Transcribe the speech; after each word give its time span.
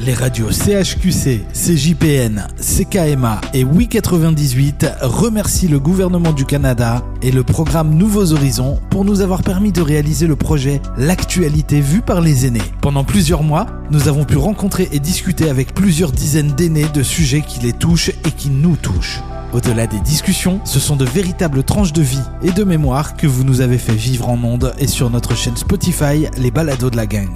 Les 0.00 0.14
radios 0.14 0.52
CHQC, 0.52 1.40
CJPN, 1.52 2.46
CKMA 2.60 3.40
et 3.52 3.64
Oui98 3.64 4.96
remercient 5.02 5.66
le 5.66 5.80
gouvernement 5.80 6.32
du 6.32 6.44
Canada 6.44 7.02
et 7.20 7.32
le 7.32 7.42
programme 7.42 7.94
Nouveaux 7.94 8.32
Horizons 8.32 8.78
pour 8.90 9.04
nous 9.04 9.22
avoir 9.22 9.42
permis 9.42 9.72
de 9.72 9.82
réaliser 9.82 10.28
le 10.28 10.36
projet 10.36 10.80
L'actualité 10.96 11.80
vue 11.80 12.00
par 12.00 12.20
les 12.20 12.46
aînés. 12.46 12.62
Pendant 12.80 13.02
plusieurs 13.02 13.42
mois, 13.42 13.66
nous 13.90 14.06
avons 14.06 14.24
pu 14.24 14.36
rencontrer 14.36 14.88
et 14.92 15.00
discuter 15.00 15.50
avec 15.50 15.74
plusieurs 15.74 16.12
dizaines 16.12 16.52
d'aînés 16.52 16.86
de 16.94 17.02
sujets 17.02 17.42
qui 17.42 17.58
les 17.58 17.72
touchent 17.72 18.10
et 18.10 18.30
qui 18.30 18.50
nous 18.50 18.76
touchent. 18.76 19.20
Au-delà 19.52 19.88
des 19.88 20.00
discussions, 20.00 20.60
ce 20.64 20.78
sont 20.78 20.96
de 20.96 21.06
véritables 21.06 21.64
tranches 21.64 21.92
de 21.92 22.02
vie 22.02 22.22
et 22.42 22.52
de 22.52 22.62
mémoire 22.62 23.16
que 23.16 23.26
vous 23.26 23.42
nous 23.42 23.62
avez 23.62 23.78
fait 23.78 23.94
vivre 23.94 24.28
en 24.28 24.36
monde 24.36 24.74
et 24.78 24.86
sur 24.86 25.10
notre 25.10 25.34
chaîne 25.34 25.56
Spotify, 25.56 26.28
les 26.36 26.52
balados 26.52 26.90
de 26.90 26.96
la 26.96 27.06
gang 27.06 27.28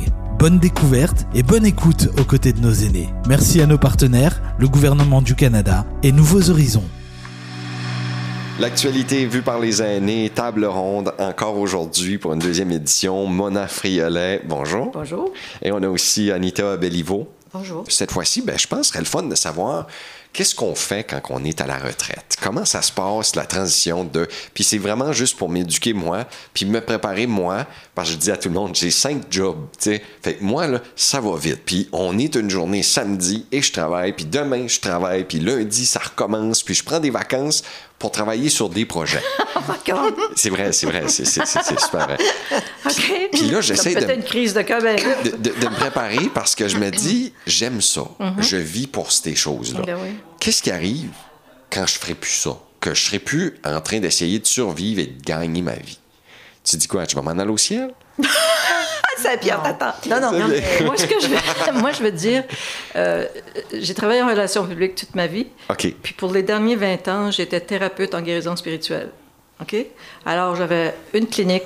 bonne 0.43 0.59
découverte 0.59 1.25
et 1.37 1.45
bonne 1.45 1.65
écoute 1.65 2.09
aux 2.19 2.25
côtés 2.25 2.53
de 2.53 2.59
nos 2.59 2.73
aînés. 2.73 3.09
Merci 3.29 3.61
à 3.61 3.67
nos 3.67 3.79
partenaires, 3.79 4.43
le 4.59 4.67
gouvernement 4.67 5.23
du 5.23 5.37
Canada 5.37 5.87
et 6.03 6.11
Nouveaux 6.11 6.51
Horizons. 6.51 6.83
L'actualité 8.59 9.25
vue 9.27 9.43
par 9.43 9.61
les 9.61 9.81
aînés, 9.81 10.33
table 10.35 10.65
ronde 10.65 11.15
encore 11.21 11.59
aujourd'hui 11.59 12.19
pour 12.19 12.33
une 12.33 12.41
deuxième 12.41 12.73
édition. 12.73 13.29
Mona 13.29 13.69
Friolet, 13.69 14.43
bonjour. 14.45 14.91
Bonjour. 14.93 15.33
Et 15.63 15.71
on 15.71 15.81
a 15.81 15.89
aussi 15.89 16.33
Anita 16.33 16.77
Bellivo. 16.77 17.29
Bonjour. 17.55 17.85
Cette 17.89 18.11
fois-ci, 18.11 18.43
ben, 18.43 18.59
je 18.59 18.67
pense 18.67 18.79
que 18.79 18.87
ce 18.87 18.93
serait 18.95 18.99
le 18.99 19.05
fun 19.05 19.23
de 19.23 19.37
savoir 19.37 19.87
Qu'est-ce 20.33 20.55
qu'on 20.55 20.75
fait 20.75 21.05
quand 21.05 21.21
on 21.29 21.45
est 21.45 21.61
à 21.61 21.67
la 21.67 21.79
retraite? 21.79 22.37
Comment 22.41 22.65
ça 22.65 22.81
se 22.81 22.91
passe, 22.91 23.37
la 23.37 23.45
transition 23.45 24.03
de... 24.05 24.27
Puis 24.55 24.65
c'est 24.65 24.79
vraiment 24.79 25.13
juste 25.13 25.37
pour 25.37 25.51
m'éduquer 25.51 25.93
moi, 25.93 26.27
puis 26.55 26.65
me 26.65 26.81
préparer 26.81 27.27
moi, 27.27 27.67
parce 27.95 28.09
que 28.09 28.15
je 28.15 28.19
dis 28.19 28.31
à 28.31 28.39
tout 28.39 28.49
le 28.49 28.55
monde, 28.55 28.75
j'ai 28.75 28.91
cinq 28.91 29.25
jobs, 29.31 29.67
tu 29.79 29.91
sais. 29.91 30.03
Fait 30.23 30.35
que 30.35 30.45
moi, 30.45 30.67
là, 30.67 30.81
ça 30.97 31.21
va 31.21 31.37
vite. 31.37 31.61
Puis 31.67 31.89
on 31.93 32.19
est 32.19 32.35
une 32.35 32.49
journée 32.49 32.83
samedi 32.83 33.47
et 33.53 33.61
je 33.61 33.73
travaille, 33.73 34.15
puis 34.15 34.25
demain, 34.25 34.67
je 34.69 34.81
travaille, 34.81 35.25
puis 35.25 35.39
lundi, 35.39 35.85
ça 35.85 36.01
recommence, 36.01 36.63
puis 36.63 36.75
je 36.75 36.83
prends 36.83 37.01
des 37.01 37.11
vacances 37.11 37.63
pour 38.03 38.11
travailler 38.11 38.49
sur 38.49 38.69
des 38.69 38.85
projets. 38.85 39.23
Oh 39.65 39.93
c'est 40.35 40.51
vrai, 40.51 40.73
c'est 40.73 40.87
vrai, 40.87 41.05
c'est 41.07 41.25
super 41.25 42.07
vrai. 42.09 42.19
OK. 42.85 43.29
Puis 43.33 43.43
là, 43.43 43.61
j'essaie 43.61 43.95
de, 43.95 44.13
une 44.13 44.25
crise 44.25 44.55
de, 44.55 44.63
ben 44.63 44.97
de, 45.25 45.31
de, 45.31 45.37
de, 45.37 45.69
me 45.69 45.75
préparer 45.77 46.29
parce 46.35 46.57
que 46.57 46.67
je 46.67 46.79
me 46.79 46.91
dis, 46.91 47.33
j'aime 47.47 47.81
ça. 47.81 48.01
Mm-hmm. 48.19 48.43
Je 48.43 48.57
vis 48.57 48.87
pour 48.89 49.13
ces 49.13 49.37
choses-là. 49.37 49.83
Ben 49.87 49.97
oui. 50.03 50.17
Qu'est-ce 50.41 50.63
qui 50.63 50.73
arrive 50.73 51.11
quand 51.71 51.87
je 51.87 51.97
ferai 51.97 52.15
plus 52.15 52.33
ça? 52.33 52.59
Que 52.81 52.93
je 52.93 53.05
serai 53.05 53.21
plus 53.21 53.61
en 53.65 53.81
train 53.81 54.01
d'essayer 54.01 54.41
de 54.41 54.47
survivre 54.47 55.01
et 55.01 55.07
de 55.07 55.23
gagner 55.23 55.63
ma 55.63 55.77
vie? 55.77 56.01
Tu 56.65 56.77
dis 56.77 56.89
quoi? 56.89 57.07
Tu 57.07 57.15
vas 57.15 57.23
m'en 57.23 57.31
aller 57.31 57.53
au 57.53 57.59
ciel? 57.59 57.95
C'est 59.23 59.41
Pierre 59.41 59.63
t'attends. 59.63 59.95
Non, 60.09 60.21
non, 60.21 60.33
non. 60.39 60.49
moi, 60.85 60.97
ce 60.97 61.07
que 61.07 61.21
je 61.21 61.29
veux, 61.29 61.73
moi, 61.81 61.93
je 61.93 62.03
veux 62.03 62.11
dire, 62.11 62.45
euh, 62.97 63.27
j'ai 63.73 63.95
travaillé 63.95 64.23
en 64.23 64.29
relations 64.29 64.67
publiques 64.67 64.95
toute 64.95 65.15
ma 65.15 65.27
vie. 65.27 65.47
OK. 65.71 65.95
Puis 66.03 66.15
pour 66.15 66.33
les 66.33 66.43
derniers 66.43 66.77
20 66.77 67.09
ans, 67.09 67.31
j'étais 67.31 67.61
thérapeute 67.61 68.15
en 68.15 68.21
guérison 68.21 68.57
spirituelle. 68.57 69.11
OK? 69.61 69.77
Alors, 70.27 70.57
j'avais 70.57 70.95
une 71.15 71.27
clinique. 71.27 71.65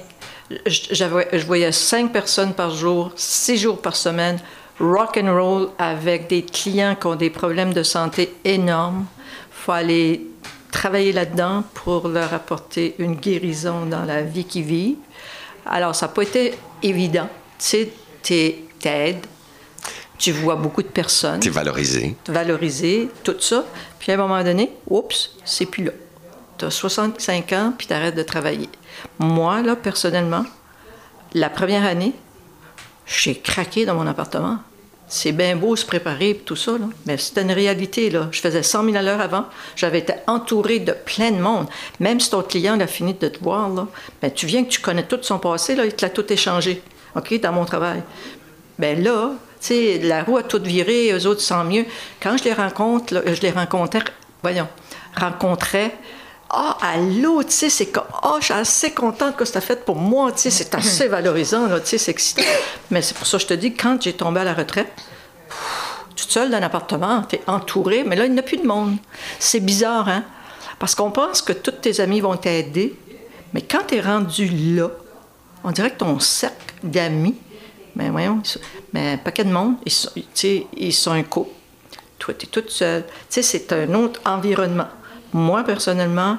je 0.51 1.47
voyais 1.47 1.73
cinq 1.73 2.13
personnes 2.13 2.53
par 2.53 2.71
jour, 2.71 3.13
six 3.17 3.57
jours 3.57 3.81
par 3.81 3.97
semaine, 3.97 4.39
rock 4.79 5.19
and 5.21 5.33
roll 5.35 5.69
avec 5.79 6.29
des 6.29 6.43
clients 6.43 6.95
qui 6.95 7.07
ont 7.07 7.17
des 7.17 7.31
problèmes 7.31 7.73
de 7.73 7.83
santé 7.83 8.35
énormes. 8.45 9.07
Il 9.51 9.65
faut 9.65 9.73
aller 9.73 10.27
travailler 10.71 11.13
là-dedans 11.13 11.65
pour 11.75 12.09
leur 12.09 12.35
apporter 12.35 12.95
une 12.99 13.15
guérison 13.15 13.87
dans 13.87 14.05
la 14.05 14.23
vie 14.23 14.45
qu'ils 14.45 14.65
vivent. 14.65 14.97
Alors, 15.65 15.95
ça 15.95 16.07
n'a 16.07 16.13
pas 16.13 16.23
été 16.23 16.55
évident. 16.83 17.29
Tu 17.59 17.89
sais, 18.23 18.59
t'aides, 18.81 19.27
tu 20.19 20.33
vois 20.33 20.57
beaucoup 20.57 20.83
de 20.83 20.89
personnes. 20.89 21.41
Tu 21.41 21.49
es 21.49 21.51
valorisé. 21.51 22.17
Valorisé, 22.29 23.09
tout 23.23 23.37
ça. 23.41 23.65
Puis 23.99 24.13
à 24.13 24.15
un 24.15 24.19
moment 24.19 24.43
donné, 24.43 24.73
oups, 24.89 25.37
c'est 25.45 25.67
plus 25.67 25.85
là. 25.85 25.93
Tu 26.59 26.65
as 26.65 26.71
65 26.71 27.53
ans, 27.53 27.73
puis 27.77 27.87
tu 27.87 27.93
arrêtes 27.93 28.15
de 28.15 28.23
travailler. 28.23 28.69
Moi, 29.19 29.63
là, 29.63 29.77
personnellement, 29.77 30.45
la 31.35 31.51
première 31.51 31.85
année, 31.85 32.15
j'ai 33.05 33.35
craqué 33.39 33.85
dans 33.85 33.95
mon 33.95 34.07
appartement. 34.07 34.59
C'est 35.09 35.33
bien 35.33 35.55
beau 35.55 35.77
se 35.77 35.87
préparer 35.87 36.31
et 36.31 36.37
tout 36.37 36.57
ça, 36.57 36.73
là. 36.73 36.87
mais 37.05 37.17
c'était 37.17 37.43
une 37.43 37.53
réalité. 37.53 38.11
Là. 38.11 38.29
Je 38.33 38.41
faisais 38.41 38.63
100 38.63 38.85
000 38.85 38.97
à 38.97 39.03
l'heure 39.03 39.21
avant. 39.21 39.45
J'avais 39.77 40.01
été 40.01 40.15
entouré 40.27 40.81
de 40.81 40.93
plein 40.93 41.31
de 41.31 41.39
monde. 41.39 41.69
Même 42.01 42.19
si 42.19 42.31
ton 42.31 42.43
client 42.43 42.81
a 42.81 42.89
fini 42.89 43.15
de 43.15 43.29
te 43.29 43.39
voir, 43.41 43.69
là, 43.69 43.87
ben, 44.21 44.33
tu 44.33 44.47
viens 44.47 44.65
que 44.65 44.71
tu 44.71 44.81
connais 44.81 45.05
tout 45.05 45.19
son 45.23 45.39
passé, 45.39 45.77
là, 45.77 45.85
il 45.85 45.95
te 45.95 46.05
l'a 46.05 46.11
tout 46.11 46.33
échangé, 46.33 46.83
OK, 47.17 47.41
dans 47.41 47.53
mon 47.53 47.65
travail. 47.65 48.03
Ben 48.79 49.03
là, 49.03 49.31
tu 49.61 49.69
sais, 49.69 49.99
la 50.03 50.23
roue 50.23 50.37
a 50.37 50.43
tout 50.43 50.63
viré, 50.63 51.13
eux 51.13 51.27
autres 51.27 51.41
sentent 51.41 51.69
mieux. 51.69 51.87
Quand 52.23 52.37
je 52.37 52.45
les 52.45 52.53
rencontre, 52.53 53.23
je 53.27 53.41
les 53.41 53.51
rencontrais, 53.51 54.05
voyons, 54.43 54.69
rencontrais 55.19 55.95
ah, 56.49 56.77
allô, 56.81 57.43
tu 57.43 57.51
sais, 57.51 57.71
c'est 57.71 57.87
comme, 57.87 58.05
ah, 58.23 58.37
je 58.39 58.47
suis 58.47 58.55
assez 58.55 58.93
contente 58.93 59.37
que 59.37 59.45
ça 59.45 59.61
fait 59.61 59.85
pour 59.85 59.97
moi, 59.97 60.31
tu 60.33 60.43
sais, 60.43 60.51
c'est 60.51 60.75
assez 60.75 61.09
valorisant, 61.09 61.69
tu 61.81 61.87
sais, 61.87 61.99
c'est 61.99 62.13
excitant. 62.13 62.43
Mais 62.91 63.03
c'est 63.03 63.17
pour 63.17 63.27
ça 63.27 63.39
que 63.39 63.43
je 63.43 63.49
te 63.49 63.55
dis, 63.55 63.75
quand 63.75 64.01
j'ai 64.01 64.13
tombé 64.13 64.41
à 64.41 64.45
la 64.45 64.55
retraite, 64.55 64.93
toute 66.15 66.31
seule 66.31 66.51
dans 66.51 66.59
un 66.59 66.63
appartement, 66.63 67.23
tu 67.23 67.37
es 67.37 67.43
entourée, 67.47 68.05
mais 68.05 68.17
là, 68.17 68.27
il 68.27 68.33
n'y 68.33 68.39
a 68.39 68.43
plus 68.43 68.59
de 68.59 68.67
monde. 68.67 68.97
C'est 69.39 69.61
bizarre, 69.61 70.09
hein? 70.09 70.25
Parce 70.79 70.95
qu'on 70.95 71.11
pense 71.11 71.43
que 71.43 71.53
tous 71.53 71.73
tes 71.73 72.01
amis 72.01 72.21
vont 72.21 72.37
t'aider, 72.37 72.95
mais 73.53 73.63
quand 73.63 73.89
tu 73.89 73.97
es 73.97 74.01
rendu 74.01 74.49
là, 74.77 74.91
on 75.67 75.73
dirait 75.73 75.91
que 75.91 75.99
ton 75.99 76.21
cercle 76.21 76.75
d'amis, 76.85 77.35
mais 77.97 78.09
voyons, 78.09 78.41
mais 78.93 79.19
pas 79.19 79.33
de 79.33 79.51
monde, 79.51 79.75
ils 79.85 79.93
sont, 79.93 80.11
ils 80.77 80.93
sont 80.93 81.11
un 81.11 81.25
couple. 81.25 81.51
Toi, 82.21 82.35
tu 82.35 82.47
es 82.47 82.49
toute 82.49 82.71
seule. 82.71 83.05
Tu 83.29 83.43
c'est 83.43 83.73
un 83.73 83.93
autre 83.95 84.21
environnement. 84.25 84.87
Moi, 85.33 85.65
personnellement, 85.65 86.39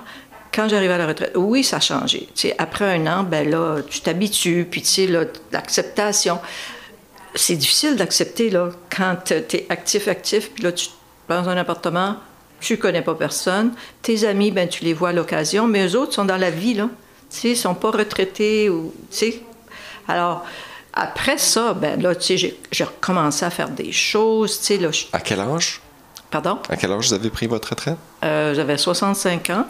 quand 0.53 0.69
j'arrive 0.69 0.91
à 0.91 0.97
la 0.97 1.07
retraite, 1.07 1.33
oui, 1.35 1.63
ça 1.63 1.75
a 1.75 1.79
changé. 1.81 2.29
après 2.57 2.85
un 2.85 3.05
an, 3.05 3.23
ben 3.23 3.49
là, 3.49 3.81
tu 3.87 3.99
t'habitues, 3.99 4.65
puis 4.71 4.81
tu 4.81 5.07
l'acceptation. 5.51 6.39
C'est 7.35 7.57
difficile 7.57 7.97
d'accepter, 7.97 8.49
là, 8.49 8.69
quand 8.89 9.17
tu 9.25 9.33
es 9.33 9.65
actif, 9.67 10.07
actif, 10.07 10.51
puis 10.51 10.63
là, 10.63 10.71
tu 10.71 10.87
dans 11.27 11.49
un 11.49 11.57
appartement, 11.57 12.15
tu 12.61 12.77
connais 12.77 13.01
pas 13.01 13.13
personne. 13.13 13.73
Tes 14.01 14.25
amis, 14.25 14.51
ben 14.51 14.69
tu 14.69 14.85
les 14.85 14.93
vois 14.93 15.09
à 15.09 15.13
l'occasion, 15.13 15.67
mais 15.67 15.85
eux 15.85 15.99
autres 15.99 16.13
sont 16.13 16.23
dans 16.23 16.37
la 16.37 16.49
vie. 16.49 16.81
Ils 17.43 17.57
sont 17.57 17.75
pas 17.75 17.91
retraités, 17.91 18.69
ou. 18.69 18.93
Alors, 20.07 20.45
après 20.93 21.37
ça, 21.37 21.73
ben 21.73 22.01
là, 22.01 22.13
j'ai 22.19 22.83
recommencé 22.83 23.45
à 23.45 23.49
faire 23.49 23.69
des 23.69 23.91
choses, 23.91 24.69
là. 24.69 24.89
À 25.13 25.19
quel 25.19 25.39
âge? 25.39 25.81
Pardon? 26.29 26.59
À 26.69 26.75
quel 26.75 26.91
âge 26.91 27.07
vous 27.07 27.13
avez 27.13 27.29
pris 27.29 27.47
votre 27.47 27.69
retraite? 27.69 27.97
Euh, 28.25 28.53
j'avais 28.53 28.77
65 28.77 29.49
ans. 29.51 29.65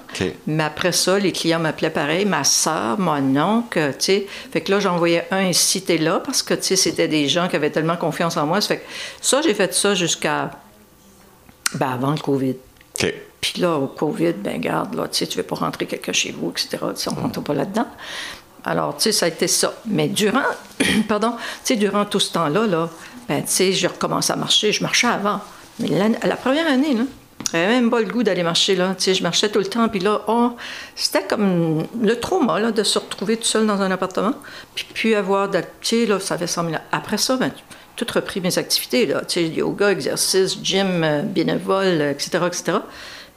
Mais 0.48 0.64
après 0.64 0.92
ça, 0.92 1.20
les 1.20 1.32
clients 1.32 1.60
m'appelaient 1.60 1.92
pareil, 1.92 2.26
ma 2.26 2.44
soeur, 2.44 2.98
mon 2.98 3.40
oncle, 3.40 3.94
tu 4.00 4.06
sais. 4.06 4.28
Fait 4.52 4.62
que 4.62 4.72
là, 4.72 4.80
j'envoyais 4.80 5.28
un 5.30 5.44
ici, 5.44 5.84
t'es 5.84 5.98
là, 5.98 6.20
parce 6.20 6.42
que, 6.42 6.56
tu 6.56 6.64
sais, 6.64 6.76
c'était 6.76 7.08
des 7.08 7.28
gens 7.28 7.48
qui 7.48 7.56
avaient 7.56 7.70
tellement 7.70 7.98
confiance 7.98 8.38
en 8.38 8.48
moi. 8.48 8.60
Ça 8.62 8.70
fait 8.70 8.78
que 8.78 8.86
ça, 9.22 9.42
j'ai 9.42 9.54
fait 9.54 9.74
ça 9.74 9.94
jusqu'à... 9.94 10.52
Ben, 11.76 11.90
avant 11.90 12.12
le 12.12 12.18
COVID. 12.18 12.56
OK. 13.04 13.14
Puis 13.42 13.62
là, 13.62 13.76
au 13.76 13.88
COVID, 13.88 14.34
ben 14.34 14.60
garde, 14.60 14.96
là, 14.96 15.08
tu 15.08 15.18
sais, 15.18 15.28
tu 15.28 15.38
veux 15.38 15.44
pas 15.44 15.56
rentrer 15.56 15.86
quelqu'un 15.86 16.14
chez 16.14 16.32
vous, 16.32 16.52
etc. 16.52 16.78
on 16.82 17.12
ne 17.12 17.22
compte 17.22 17.44
pas 17.44 17.54
là-dedans. 17.54 17.88
Alors, 18.64 18.98
tu 18.98 19.04
sais, 19.04 19.12
ça 19.12 19.28
a 19.28 19.30
été 19.30 19.48
ça. 19.48 19.74
Mais 19.86 20.08
durant, 20.08 20.42
pardon, 21.08 21.32
tu 21.32 21.38
sais, 21.64 21.76
durant 21.76 22.06
tout 22.06 22.20
ce 22.20 22.34
temps-là, 22.34 22.68
là, 22.68 22.90
ben, 23.30 23.42
tu 23.44 23.52
sais, 23.52 23.72
j'ai 23.72 23.88
recommencé 23.88 24.34
à 24.34 24.36
marcher. 24.36 24.72
Je 24.72 24.82
marchais 24.82 25.08
avant. 25.08 25.40
Mais 25.80 25.88
la 25.88 26.36
première 26.36 26.68
année, 26.68 26.94
là, 26.94 27.04
j'avais 27.52 27.68
même 27.68 27.90
pas 27.90 28.02
le 28.02 28.08
goût 28.08 28.24
d'aller 28.24 28.44
marcher, 28.44 28.76
là. 28.76 28.96
Tu 28.98 29.06
sais, 29.06 29.14
je 29.14 29.24
marchais 29.24 29.50
tout 29.50 29.60
le 29.60 29.66
temps, 29.66 29.88
puis 29.88 30.00
là, 30.00 30.22
oh, 30.28 30.52
c'était 30.96 31.24
comme 31.24 31.86
le 32.02 32.20
trauma, 32.20 32.60
là, 32.60 32.72
de 32.72 32.84
se 32.84 33.00
retrouver 33.00 33.38
tout 33.38 33.46
seul 33.46 33.66
dans 33.66 33.82
un 33.82 33.92
appartement, 33.92 34.34
puis 34.76 34.86
puis 34.94 35.16
avoir 35.16 35.50
de... 35.50 35.60
Tu 35.60 35.66
sais, 35.82 36.06
là, 36.06 36.20
ça 36.20 36.38
fait 36.38 36.48
100 36.48 36.66
000 36.66 36.76
Après 36.92 37.18
ça, 37.18 37.38
ben, 37.38 37.52
tout 37.96 38.06
repris 38.14 38.42
mes 38.42 38.58
activités, 38.58 39.06
là. 39.06 39.22
Tu 39.22 39.36
sais, 39.36 39.48
yoga, 39.48 39.92
exercice, 39.92 40.58
gym, 40.62 41.04
euh, 41.04 41.22
bénévole, 41.22 42.02
etc., 42.02 42.40
etc. 42.48 42.80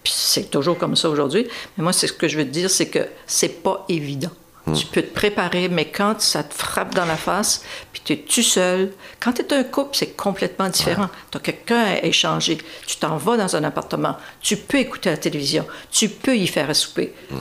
Puis 0.02 0.12
c'est 0.16 0.50
toujours 0.50 0.78
comme 0.78 0.96
ça 0.96 1.08
aujourd'hui. 1.10 1.46
Mais 1.76 1.84
moi, 1.84 1.92
c'est 1.92 2.06
ce 2.06 2.12
que 2.12 2.28
je 2.28 2.38
veux 2.38 2.44
te 2.44 2.50
dire, 2.50 2.70
c'est 2.70 2.88
que 2.88 3.06
c'est 3.26 3.62
pas 3.62 3.84
évident. 3.88 4.30
Hmm. 4.66 4.74
Tu 4.74 4.86
peux 4.86 5.02
te 5.02 5.12
préparer, 5.14 5.68
mais 5.68 5.86
quand 5.86 6.20
ça 6.20 6.42
te 6.42 6.54
frappe 6.54 6.94
dans 6.94 7.06
la 7.06 7.16
face, 7.16 7.64
puis 7.92 8.02
tu 8.04 8.12
es 8.12 8.16
tout 8.16 8.42
seul, 8.42 8.92
quand 9.18 9.32
tu 9.32 9.42
es 9.42 9.52
un 9.52 9.64
couple, 9.64 9.96
c'est 9.96 10.16
complètement 10.16 10.68
différent. 10.68 11.08
Tu 11.30 11.38
as 11.38 11.40
quelqu'un 11.40 11.82
à 11.82 12.04
échanger. 12.04 12.58
Tu 12.86 12.96
t'en 12.96 13.16
vas 13.16 13.36
dans 13.36 13.56
un 13.56 13.64
appartement. 13.64 14.16
Tu 14.40 14.56
peux 14.56 14.78
écouter 14.78 15.10
la 15.10 15.16
télévision. 15.16 15.66
Tu 15.90 16.08
peux 16.08 16.36
y 16.36 16.46
faire 16.46 16.68
à 16.68 16.74
souper, 16.74 17.14
hmm. 17.30 17.38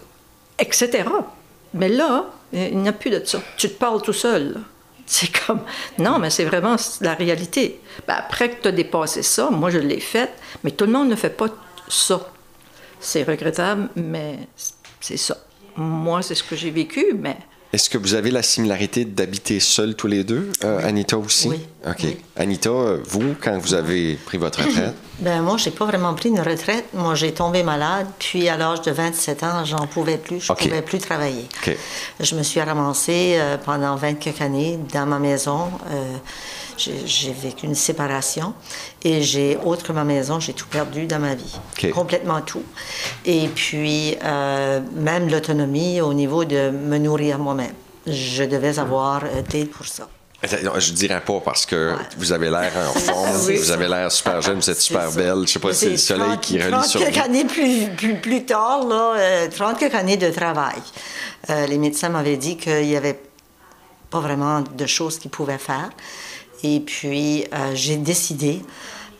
etc. 0.59 1.03
Mais 1.73 1.89
là, 1.89 2.25
il 2.51 2.77
n'y 2.77 2.89
a 2.89 2.93
plus 2.93 3.11
de 3.11 3.23
ça. 3.23 3.41
Tu 3.57 3.69
te 3.69 3.73
parles 3.75 4.01
tout 4.01 4.13
seul. 4.13 4.59
C'est 5.05 5.31
comme. 5.45 5.61
Non, 5.97 6.19
mais 6.19 6.29
c'est 6.29 6.45
vraiment 6.45 6.75
la 7.01 7.15
réalité. 7.15 7.81
Ben, 8.07 8.15
après 8.17 8.51
que 8.51 8.61
tu 8.61 8.67
as 8.67 8.71
dépassé 8.71 9.23
ça, 9.23 9.49
moi 9.49 9.71
je 9.71 9.79
l'ai 9.79 9.99
fait, 9.99 10.31
mais 10.63 10.69
tout 10.69 10.85
le 10.85 10.91
monde 10.91 11.09
ne 11.09 11.15
fait 11.15 11.31
pas 11.31 11.47
ça. 11.87 12.29
C'est 12.99 13.23
regrettable, 13.23 13.89
mais 13.95 14.39
c'est 14.99 15.17
ça 15.17 15.37
moi, 15.79 16.21
c'est 16.21 16.35
ce 16.35 16.43
que 16.43 16.55
j'ai 16.55 16.71
vécu, 16.71 17.13
mais 17.17 17.37
Est-ce 17.71 17.89
que 17.89 17.97
vous 17.97 18.15
avez 18.15 18.31
la 18.31 18.41
similarité 18.41 19.05
d'habiter 19.05 19.59
seul 19.59 19.95
tous 19.95 20.07
les 20.07 20.23
deux, 20.23 20.51
euh, 20.63 20.79
Anita 20.83 21.17
aussi? 21.17 21.47
Oui. 21.49 21.59
OK. 21.87 21.95
Oui. 22.03 22.17
Anita, 22.35 22.69
euh, 22.69 22.97
vous, 23.07 23.35
quand 23.39 23.57
vous 23.59 23.73
avez 23.75 24.15
pris 24.15 24.37
votre 24.37 24.59
retraite, 24.65 24.95
Ben 25.19 25.41
moi, 25.41 25.57
j'ai 25.57 25.71
pas 25.71 25.85
vraiment 25.85 26.13
pris 26.15 26.29
une 26.29 26.39
retraite. 26.41 26.85
Moi, 26.93 27.13
j'ai 27.15 27.31
tombé 27.31 27.61
malade, 27.63 28.07
puis 28.17 28.49
à 28.49 28.57
l'âge 28.57 28.81
de 28.81 28.91
27 28.91 29.43
ans, 29.43 29.63
j'en 29.65 29.85
pouvais 29.87 30.17
plus. 30.17 30.41
Je 30.41 30.51
OK. 30.51 30.63
pouvais 30.63 30.81
plus 30.81 30.97
travailler. 30.97 31.45
OK. 31.61 31.77
Je 32.19 32.35
me 32.35 32.43
suis 32.43 32.59
ramassée 32.59 33.35
euh, 33.37 33.57
pendant 33.57 33.95
20 33.95 34.15
quelques 34.15 34.41
années 34.41 34.79
dans 34.91 35.05
ma 35.05 35.19
maison. 35.19 35.69
Euh, 35.91 36.15
j'ai 36.79 37.33
vécu 37.33 37.65
une 37.65 37.75
séparation 37.75 38.53
et 39.03 39.21
j'ai, 39.21 39.57
autre 39.63 39.83
que 39.83 39.91
ma 39.91 40.03
maison, 40.03 40.39
j'ai 40.39 40.53
tout 40.53 40.67
perdu 40.67 41.05
dans 41.05 41.19
ma 41.19 41.35
vie. 41.35 41.59
Complètement 41.93 42.41
tout. 42.41 42.63
Et 43.25 43.47
puis, 43.53 44.15
euh, 44.23 44.79
même 44.95 45.29
l'autonomie 45.29 46.01
au 46.01 46.13
niveau 46.13 46.45
de 46.45 46.69
me 46.71 46.97
nourrir 46.97 47.37
moi-même. 47.39 47.73
Je 48.07 48.43
devais 48.43 48.79
avoir 48.79 49.23
euh, 49.25 49.41
d'aide 49.41 49.69
pour 49.69 49.85
ça. 49.85 50.07
Je 50.41 50.93
dirais 50.93 51.19
pas 51.19 51.41
parce 51.43 51.65
que 51.65 51.91
Ouais. 51.91 52.01
vous 52.17 52.31
avez 52.31 52.49
l'air 52.49 52.71
en 52.95 52.97
forme, 52.99 53.29
Oui. 53.45 53.57
vous 53.57 53.71
avez 53.71 53.89
l'air 53.89 54.09
super 54.09 54.41
jeune, 54.41 54.55
vous 54.59 54.69
êtes 54.69 54.79
super 54.79 55.09
ça. 55.11 55.17
belle. 55.19 55.41
Je 55.45 55.51
sais 55.51 55.59
pas 55.59 55.73
si 55.73 55.79
c'est 55.79 55.89
le 55.89 55.97
soleil 55.97 56.27
30 56.29 56.41
qui 56.41 56.59
relie 56.59 56.71
30 56.71 56.85
sur 56.85 56.99
quelques 57.01 57.15
vous. 57.15 57.21
années 57.23 57.43
plus, 57.45 57.87
plus, 57.97 58.15
plus 58.21 58.45
tard, 58.45 58.85
là, 58.87 59.13
euh, 59.17 59.47
30 59.53 59.77
quelques 59.77 59.95
années 59.95 60.15
de 60.15 60.29
travail. 60.31 60.77
Euh, 61.49 61.67
les 61.67 61.77
médecins 61.77 62.07
m'avaient 62.07 62.37
dit 62.37 62.55
qu'il 62.55 62.87
n'y 62.87 62.95
avait 62.95 63.19
pas 64.09 64.21
vraiment 64.21 64.61
de 64.61 64.85
choses 64.85 65.19
qu'ils 65.19 65.29
pouvaient 65.29 65.57
faire. 65.57 65.89
Et 66.63 66.79
puis, 66.79 67.45
euh, 67.53 67.71
j'ai 67.73 67.97
décidé 67.97 68.61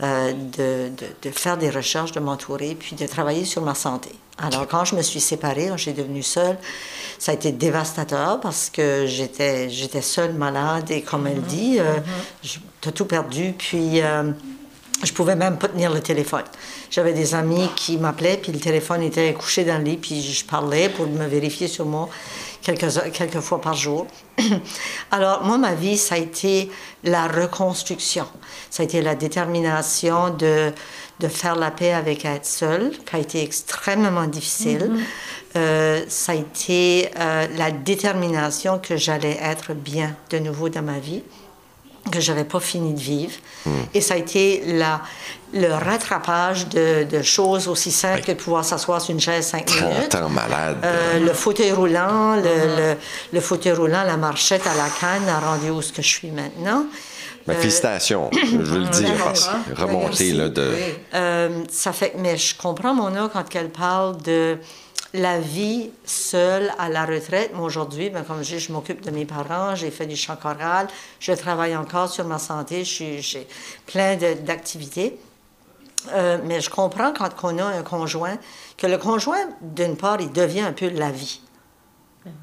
euh, 0.01 0.31
de, 0.33 0.89
de- 0.95 1.30
de 1.30 1.30
faire 1.31 1.57
des 1.57 1.69
recherches, 1.69 2.12
de 2.13 2.19
m'entourer, 2.19 2.75
puis 2.80 2.95
de 2.95 3.06
travailler 3.06 3.45
sur 3.45 3.62
ma 3.62 3.75
santé. 3.75 4.09
Alors, 4.38 4.65
quand 4.68 4.86
je 4.86 4.95
me 4.95 5.01
suis 5.01 5.19
séparée, 5.19 5.69
j'ai 5.75 5.91
devenu 5.91 6.24
seule, 6.24 6.57
ça 7.18 7.31
a 7.31 7.36
été 7.36 7.51
dévastateur 7.51 8.39
parce 8.39 8.69
que 8.69 9.06
j'étais, 9.06 9.69
j'étais 9.69 10.01
seule, 10.01 10.33
malade, 10.33 10.89
et 10.91 11.01
comme 11.01 11.27
elle 11.27 11.41
dit, 11.41 11.77
euh, 11.80 11.95
tu 12.41 12.59
as 12.88 12.91
tout 12.94 13.03
perdu. 13.06 13.53
Puis, 13.57 14.00
euh, 14.01 14.31
je 15.03 15.12
pouvais 15.12 15.35
même 15.35 15.57
pas 15.57 15.68
tenir 15.68 15.92
le 15.94 16.00
téléphone. 16.00 16.44
J'avais 16.89 17.12
des 17.13 17.35
amis 17.35 17.69
qui 17.75 17.97
m'appelaient, 17.97 18.38
puis 18.38 18.51
le 18.53 18.59
téléphone 18.59 19.01
était 19.03 19.33
couché 19.33 19.65
dans 19.65 19.77
le 19.77 19.83
lit, 19.83 19.97
puis 19.97 20.21
je 20.21 20.45
parlais 20.45 20.88
pour 20.88 21.07
me 21.07 21.25
vérifier 21.27 21.68
sur 21.68 21.85
moi 21.85 22.07
quelques, 22.75 23.12
quelques 23.12 23.39
fois 23.39 23.62
par 23.62 23.74
jour. 23.74 24.07
Alors, 25.12 25.44
moi, 25.44 25.57
ma 25.57 25.74
vie, 25.74 25.98
ça 25.98 26.16
a 26.16 26.18
été 26.18 26.69
la 27.04 27.27
reconstruction. 27.27 28.25
Ça 28.69 28.83
a 28.83 28.86
été 28.86 29.01
la 29.01 29.16
détermination 29.16 30.30
de, 30.30 30.71
de 31.19 31.27
faire 31.27 31.56
la 31.56 31.71
paix 31.71 31.94
avec 31.94 32.25
être 32.25 32.45
seule, 32.45 32.92
qui 33.06 33.16
a 33.16 33.19
été 33.19 33.44
extrêmement 33.44 34.27
difficile. 34.27 34.92
Euh, 35.56 36.04
ça 36.07 36.33
a 36.33 36.36
été 36.36 37.10
euh, 37.19 37.48
la 37.57 37.71
détermination 37.71 38.80
que 38.80 38.98
j'allais 38.98 39.38
être 39.42 39.74
bien 39.74 40.16
de 40.30 40.39
nouveau 40.39 40.69
dans 40.69 40.83
ma 40.83 41.00
vie 41.00 41.24
que 42.11 42.19
j'avais 42.19 42.44
pas 42.44 42.59
fini 42.59 42.94
de 42.94 43.00
vivre. 43.00 43.33
Et 43.94 44.01
ça 44.01 44.13
a 44.15 44.17
été 44.17 44.63
la, 44.65 45.01
le 45.53 45.71
rattrapage 45.73 46.67
de, 46.69 47.03
de 47.03 47.21
choses 47.21 47.67
aussi 47.67 47.91
simples 47.91 48.21
que 48.21 48.31
de 48.31 48.38
pouvoir 48.38 48.63
s'asseoir 48.65 49.01
sur 49.01 49.13
une 49.13 49.19
chaise 49.19 49.45
cinq 49.47 49.65
30 49.65 49.81
minutes. 49.94 50.15
ans 50.15 50.29
malade. 50.29 50.77
Euh, 50.83 51.19
le 51.19 51.33
fauteuil 51.33 51.71
roulant, 51.71 52.35
le, 52.35 52.41
le- 52.41 52.97
le 53.33 53.41
fauteuil 53.41 53.73
roulant, 53.73 54.03
la 54.03 54.17
marchette 54.17 54.65
à 54.65 54.75
la 54.75 54.89
canne 55.00 55.27
a 55.29 55.39
rendu 55.39 55.69
où 55.69 55.81
ce 55.81 55.91
que 55.94 56.01
je 56.01 56.07
suis 56.07 56.31
maintenant. 56.31 56.85
Ben, 57.47 57.56
félicitations, 57.56 58.29
je 58.33 58.57
veux 58.57 58.79
le 58.79 58.85
dire, 58.89 59.11
parce 59.23 59.50
remonter 59.75 60.06
Merci. 60.07 60.31
là, 60.33 60.50
de. 60.50 60.71
Euh, 61.15 61.50
ça 61.71 61.94
fait, 61.94 62.13
mais 62.17 62.38
je 62.38 62.56
comprends 62.56 62.94
Mona 62.94 63.29
quand 63.31 63.44
elle 63.56 63.69
parle 63.69 64.17
de 64.21 64.57
la 65.13 65.39
vie 65.39 65.89
seule 66.06 66.71
à 66.77 66.89
la 66.89 67.06
retraite. 67.06 67.53
Moi 67.53 67.65
aujourd'hui, 67.65 68.09
ben, 68.09 68.23
comme 68.23 68.44
je 68.44 68.56
dis, 68.56 68.59
je 68.59 68.71
m'occupe 68.71 69.01
de 69.01 69.11
mes 69.11 69.25
parents, 69.25 69.75
j'ai 69.75 69.91
fait 69.91 70.06
du 70.06 70.15
chant 70.15 70.35
choral, 70.35 70.88
je 71.19 71.31
travaille 71.33 71.75
encore 71.75 72.09
sur 72.09 72.25
ma 72.25 72.38
santé, 72.38 72.83
j'ai 72.83 73.47
plein 73.88 74.15
d'activités. 74.15 75.19
Euh, 76.13 76.38
mais 76.45 76.61
je 76.61 76.69
comprends 76.69 77.11
quand 77.11 77.29
on 77.44 77.57
a 77.57 77.63
un 77.65 77.83
conjoint 77.83 78.38
que 78.77 78.88
le 78.88 78.97
conjoint, 78.97 79.50
d'une 79.61 79.97
part, 79.97 80.21
il 80.21 80.31
devient 80.31 80.61
un 80.61 80.71
peu 80.71 80.88
la 80.89 81.11
vie. 81.11 81.41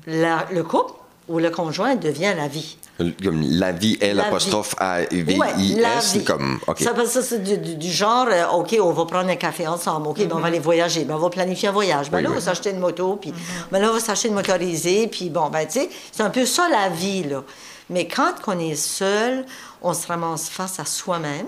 La- 0.06 0.46
le 0.50 0.62
couple 0.62 0.92
ou 1.28 1.38
le 1.38 1.50
conjoint 1.50 1.94
devient 1.94 2.34
la 2.36 2.48
vie. 2.48 2.76
Comme 2.98 3.42
la 3.42 3.72
vie 3.72 3.98
est 4.00 4.14
La 4.14 4.24
l'apostrophe 4.24 4.74
A 4.78 5.00
V 5.10 5.36
I 5.58 5.74
S 5.98 6.16
comme 6.26 6.58
OK. 6.66 6.80
Ça, 6.80 6.94
ça, 7.06 7.22
c'est 7.22 7.42
du, 7.42 7.58
du- 7.58 7.74
du 7.76 7.90
genre, 7.92 8.26
euh, 8.30 8.46
OK, 8.54 8.74
on 8.80 8.92
va 8.92 9.04
prendre 9.04 9.28
un 9.28 9.36
café 9.36 9.66
ensemble, 9.66 10.08
OK, 10.08 10.18
ben, 10.18 10.32
on 10.34 10.40
va 10.40 10.46
aller 10.48 10.58
voyager, 10.60 11.04
ben, 11.04 11.14
on 11.16 11.18
va 11.18 11.28
planifier 11.28 11.68
un 11.68 11.72
voyage. 11.72 12.10
Ben, 12.10 12.18
Oui, 12.18 12.22
là, 12.24 12.30
on 12.30 12.34
va 12.34 12.40
s'acheter 12.40 12.70
une 12.70 12.78
moto, 12.78 13.18
puis 13.20 13.34
ben, 13.70 13.80
là, 13.80 13.90
on 13.90 13.94
va 13.94 14.00
s'acheter 14.00 14.28
une 14.28 14.34
motorisée, 14.34 15.08
puis 15.08 15.28
bon, 15.28 15.50
ben, 15.50 15.66
tu 15.66 15.80
sais, 15.80 15.90
c'est 16.10 16.22
un 16.22 16.30
peu 16.30 16.46
ça 16.46 16.68
la 16.70 16.88
vie, 16.88 17.24
là. 17.24 17.42
Mais 17.90 18.08
quand 18.08 18.32
on 18.46 18.58
est 18.58 18.74
seul, 18.74 19.44
on 19.82 19.92
se 19.94 20.06
ramasse 20.08 20.48
face 20.48 20.80
à 20.80 20.84
soi-même. 20.84 21.46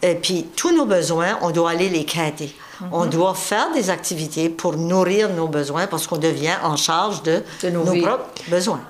Et 0.00 0.14
puis, 0.14 0.46
tous 0.56 0.74
nos 0.74 0.86
besoins, 0.86 1.38
on 1.42 1.50
doit 1.50 1.70
aller 1.72 1.88
les 1.88 2.04
quêter. 2.04 2.54
On 2.90 3.04
doit 3.06 3.34
faire 3.34 3.70
des 3.74 3.90
activités 3.90 4.48
pour 4.48 4.76
nourrir 4.76 5.28
nos 5.28 5.48
besoins 5.48 5.86
parce 5.88 6.06
qu'on 6.06 6.16
devient 6.18 6.54
en 6.62 6.76
charge 6.76 7.22
de, 7.22 7.42
De 7.62 7.68
nos 7.70 7.84
propres 8.02 8.24
besoins. 8.48 8.80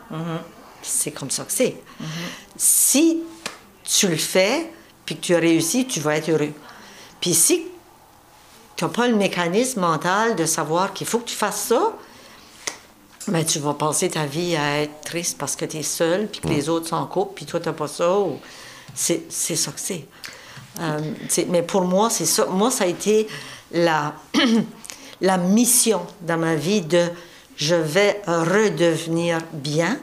C'est 0.83 1.11
comme 1.13 1.31
ça 1.31 1.45
que 1.45 1.53
c'est. 1.53 1.77
Si 2.57 3.23
tu 3.85 4.09
le 4.09 4.17
fais, 4.17 4.71
puis 5.05 5.17
que 5.17 5.21
tu 5.21 5.35
as 5.35 5.39
réussi, 5.39 5.87
tu 5.87 6.01
vas 6.01 6.17
être 6.17 6.29
heureux. 6.31 6.53
Puis 7.21 7.35
si 7.35 7.67
tu 8.77 8.85
n'as 8.85 8.91
pas 8.91 9.09
le 9.09 9.17
mécanisme 9.17 9.81
mental 9.81 10.37
de 10.37 10.45
savoir 10.47 10.93
qu'il 10.93 11.07
faut 11.07 11.19
que 11.19 11.29
tu 11.29 11.37
fasses 11.37 11.65
ça, 11.69 11.93
ben, 13.29 13.45
tu 13.45 13.61
vas 13.61 13.75
passer 13.75 14.09
ta 14.11 14.27
vie 14.27 14.57
à 14.57 14.81
être 14.83 15.01
triste 15.03 15.39
parce 15.39 15.55
que 15.55 15.65
tu 15.65 15.77
es 15.79 15.83
seul, 15.85 16.27
puis 16.27 16.41
que 16.41 16.49
les 16.49 16.69
autres 16.69 16.89
sont 16.89 16.97
en 16.97 17.07
couple, 17.07 17.35
puis 17.37 17.47
toi, 17.47 17.61
tu 17.61 17.67
n'as 17.69 17.73
pas 17.75 17.87
ça. 17.89 18.19
ou- 18.19 18.39
C'est 18.95 19.31
ça 19.31 19.71
que 19.73 19.81
c'est. 19.81 20.07
Euh, 20.81 20.99
c'est- 21.29 21.47
mais 21.47 21.63
pour 21.63 21.83
moi, 21.83 22.11
c'est 22.11 22.27
ça. 22.27 22.47
Moi, 22.47 22.71
ça 22.71 22.85
a 22.85 22.87
été 22.89 23.29
la, 23.71 24.15
la 25.21 25.37
mission 25.39 26.05
dans 26.23 26.37
ma 26.39 26.57
vie 26.57 26.81
de 26.81 27.09
je 27.63 27.77
vais 27.77 28.21
redevenir 28.27 29.39
bien. 29.53 29.99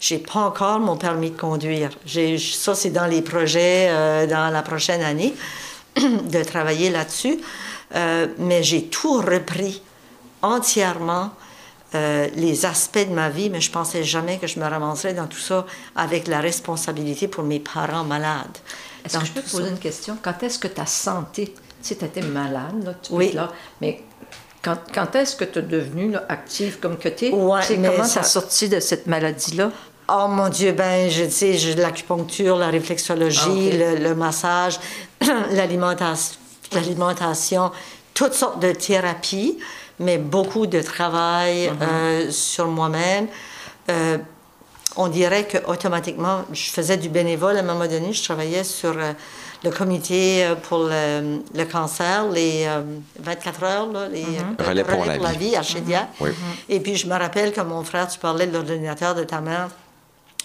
J'ai 0.00 0.18
pas 0.18 0.40
encore 0.40 0.80
mon 0.80 0.96
permis 0.96 1.30
de 1.30 1.36
conduire. 1.36 1.90
Ça, 2.38 2.74
c'est 2.74 2.90
dans 2.90 3.06
les 3.06 3.22
projets 3.22 3.88
euh, 3.88 4.26
dans 4.26 4.52
la 4.52 4.62
prochaine 4.62 5.00
année 5.00 5.32
de 5.96 6.42
travailler 6.42 6.90
là-dessus. 6.90 7.38
Euh, 7.94 8.26
mais 8.38 8.62
j'ai 8.64 8.86
tout 8.86 9.20
repris 9.20 9.80
entièrement 10.42 11.30
euh, 11.94 12.26
les 12.34 12.66
aspects 12.66 13.08
de 13.08 13.14
ma 13.14 13.30
vie, 13.30 13.48
mais 13.48 13.60
je 13.60 13.70
pensais 13.70 14.02
jamais 14.02 14.38
que 14.38 14.48
je 14.48 14.58
me 14.58 14.64
ramasserais 14.64 15.14
dans 15.14 15.28
tout 15.28 15.38
ça 15.38 15.64
avec 15.94 16.26
la 16.26 16.40
responsabilité 16.40 17.28
pour 17.28 17.44
mes 17.44 17.60
parents 17.60 18.04
malades. 18.04 18.58
Est-ce 19.04 19.18
que 19.18 19.26
je 19.26 19.32
peux 19.32 19.42
te 19.42 19.50
poser 19.50 19.64
ça. 19.64 19.70
une 19.70 19.78
question? 19.78 20.18
Quand 20.20 20.42
est-ce 20.42 20.58
que 20.58 20.66
ta 20.66 20.86
santé, 20.86 21.54
sais, 21.84 21.96
tu 21.96 22.04
étais 22.04 22.22
malade, 22.22 22.82
là, 22.84 22.94
tu 23.00 23.12
Oui. 23.12 23.32
là, 23.32 23.52
mais 23.80 24.02
quand, 24.64 24.78
quand 24.94 25.14
est-ce 25.16 25.36
que 25.36 25.44
tu 25.44 25.58
es 25.58 25.62
devenue 25.62 26.10
là, 26.12 26.24
active 26.28 26.78
comme 26.80 26.96
que 26.96 27.08
tu 27.08 27.26
es? 27.26 27.30
Ouais, 27.32 27.60
Tu 27.60 27.66
sais, 27.68 27.76
mais 27.76 27.88
comment 27.90 28.04
tu 28.04 28.10
ça- 28.10 28.20
as 28.20 28.24
sorti 28.24 28.68
de 28.68 28.80
cette 28.80 29.06
maladie-là? 29.06 29.70
Oh 30.08 30.26
mon 30.28 30.48
Dieu, 30.48 30.72
ben, 30.72 31.08
je 31.10 31.28
sais, 31.28 31.56
l'acupuncture, 31.76 32.56
la 32.56 32.68
réflexologie, 32.68 33.70
Ah, 33.72 33.76
le, 33.76 33.96
le 34.02 34.14
massage, 34.14 34.78
l'alimentation, 35.52 36.36
l'alimentation, 36.72 37.70
toutes 38.14 38.34
sortes 38.34 38.60
de 38.60 38.72
thérapies, 38.72 39.58
mais 40.00 40.18
beaucoup 40.18 40.66
de 40.66 40.80
travail 40.80 41.68
Mm-hmm. 41.68 41.72
euh, 41.82 42.30
sur 42.30 42.66
moi-même. 42.68 43.28
Euh, 43.90 44.18
on 44.96 45.08
dirait 45.08 45.44
que 45.44 45.58
automatiquement, 45.66 46.42
je 46.52 46.70
faisais 46.70 46.96
du 46.96 47.08
bénévole 47.08 47.56
à 47.56 47.60
un 47.60 47.62
moment 47.62 47.86
donné. 47.86 48.12
Je 48.12 48.22
travaillais 48.22 48.62
sur 48.64 48.90
euh, 48.96 49.12
le 49.64 49.70
comité 49.70 50.44
euh, 50.44 50.54
pour 50.54 50.84
le, 50.84 51.40
le 51.54 51.64
cancer, 51.64 52.28
les 52.30 52.64
euh, 52.66 52.82
24 53.18 53.62
heures, 53.64 53.86
là, 53.92 54.08
les 54.08 54.22
euh, 54.22 54.64
Relais 54.64 54.84
pour 54.84 55.04
la 55.04 55.32
vie. 55.32 55.56
à 55.56 55.62
Chédia. 55.62 56.08
Oui. 56.20 56.30
Et 56.68 56.80
puis, 56.80 56.96
je 56.96 57.06
me 57.06 57.14
rappelle 57.18 57.52
que 57.52 57.60
mon 57.62 57.82
frère, 57.82 58.06
tu 58.08 58.18
parlais 58.18 58.46
de 58.46 58.52
l'ordinateur 58.52 59.14
de 59.14 59.24
ta 59.24 59.40
mère. 59.40 59.68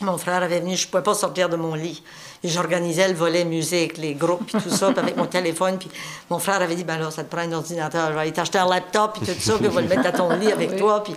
Mon 0.02 0.18
frère 0.18 0.42
avait 0.42 0.62
venu, 0.62 0.78
je 0.78 0.86
ne 0.86 0.92
pouvais 0.92 1.04
pas 1.04 1.14
sortir 1.14 1.50
de 1.50 1.58
mon 1.58 1.76
lit. 1.76 2.02
Et 2.42 2.48
j'organisais 2.48 3.10
le 3.10 3.16
volet 3.16 3.44
musique, 3.44 3.98
les 3.98 4.14
groupes, 4.14 4.46
puis 4.48 4.62
tout 4.64 4.70
ça, 4.70 4.92
puis 4.92 5.00
avec 5.00 5.18
mon 5.18 5.26
téléphone. 5.38 5.78
Puis 5.78 5.90
mon 6.30 6.40
frère 6.40 6.62
avait 6.62 6.76
dit, 6.76 6.86
ben 6.86 6.98
là, 6.98 7.12
ça 7.12 7.26
te 7.26 7.30
prend 7.30 7.42
un 7.46 7.52
ordinateur. 7.52 8.08
Je 8.08 8.14
vais 8.14 8.20
aller 8.22 8.32
t'acheter 8.32 8.60
un 8.60 8.70
laptop, 8.70 9.20
puis 9.20 9.34
tout 9.34 9.42
ça, 9.42 9.58
puis 9.58 9.68
on 9.68 9.72
va 9.72 9.82
le 9.82 9.90
mettre 9.90 10.08
à 10.08 10.14
ton 10.14 10.30
lit 10.38 10.52
avec 10.52 10.78
toi, 10.78 11.04
puis 11.04 11.14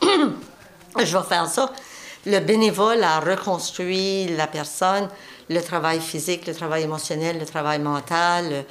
je 0.98 1.16
vais 1.18 1.24
faire 1.24 1.46
ça. 1.46 1.70
Le 2.26 2.38
bénévole 2.38 3.02
a 3.02 3.20
reconstruit 3.20 4.28
la 4.36 4.46
personne, 4.46 5.08
le 5.48 5.60
travail 5.60 6.00
physique, 6.00 6.46
le 6.46 6.54
travail 6.54 6.84
émotionnel, 6.84 7.38
le 7.38 7.46
travail 7.46 7.80
mental, 7.80 8.64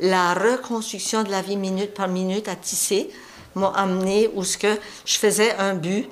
la 0.00 0.34
reconstruction 0.34 1.22
de 1.22 1.30
la 1.30 1.42
vie 1.42 1.56
minute 1.56 1.94
par 1.94 2.08
minute 2.08 2.48
à 2.48 2.56
tisser 2.56 3.10
m'a 3.54 3.68
amené 3.68 4.30
où 4.34 4.44
ce 4.44 4.56
que 4.56 4.78
je 5.04 5.18
faisais 5.18 5.54
un 5.56 5.74
but, 5.74 6.08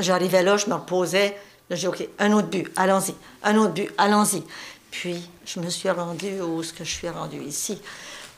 j'arrivais 0.00 0.42
là, 0.42 0.56
je 0.56 0.66
me 0.66 0.74
reposais, 0.74 1.36
là, 1.70 1.76
j'ai 1.76 1.88
OK, 1.88 2.08
un 2.18 2.32
autre 2.32 2.48
but, 2.48 2.72
allons-y, 2.76 3.14
un 3.42 3.56
autre 3.56 3.74
but, 3.74 3.90
allons-y. 3.98 4.42
Puis, 4.90 5.28
je 5.44 5.60
me 5.60 5.68
suis 5.68 5.90
rendue 5.90 6.40
où 6.40 6.62
ce 6.62 6.72
que 6.72 6.84
je 6.84 6.90
suis 6.90 7.08
rendue 7.08 7.42
ici. 7.42 7.80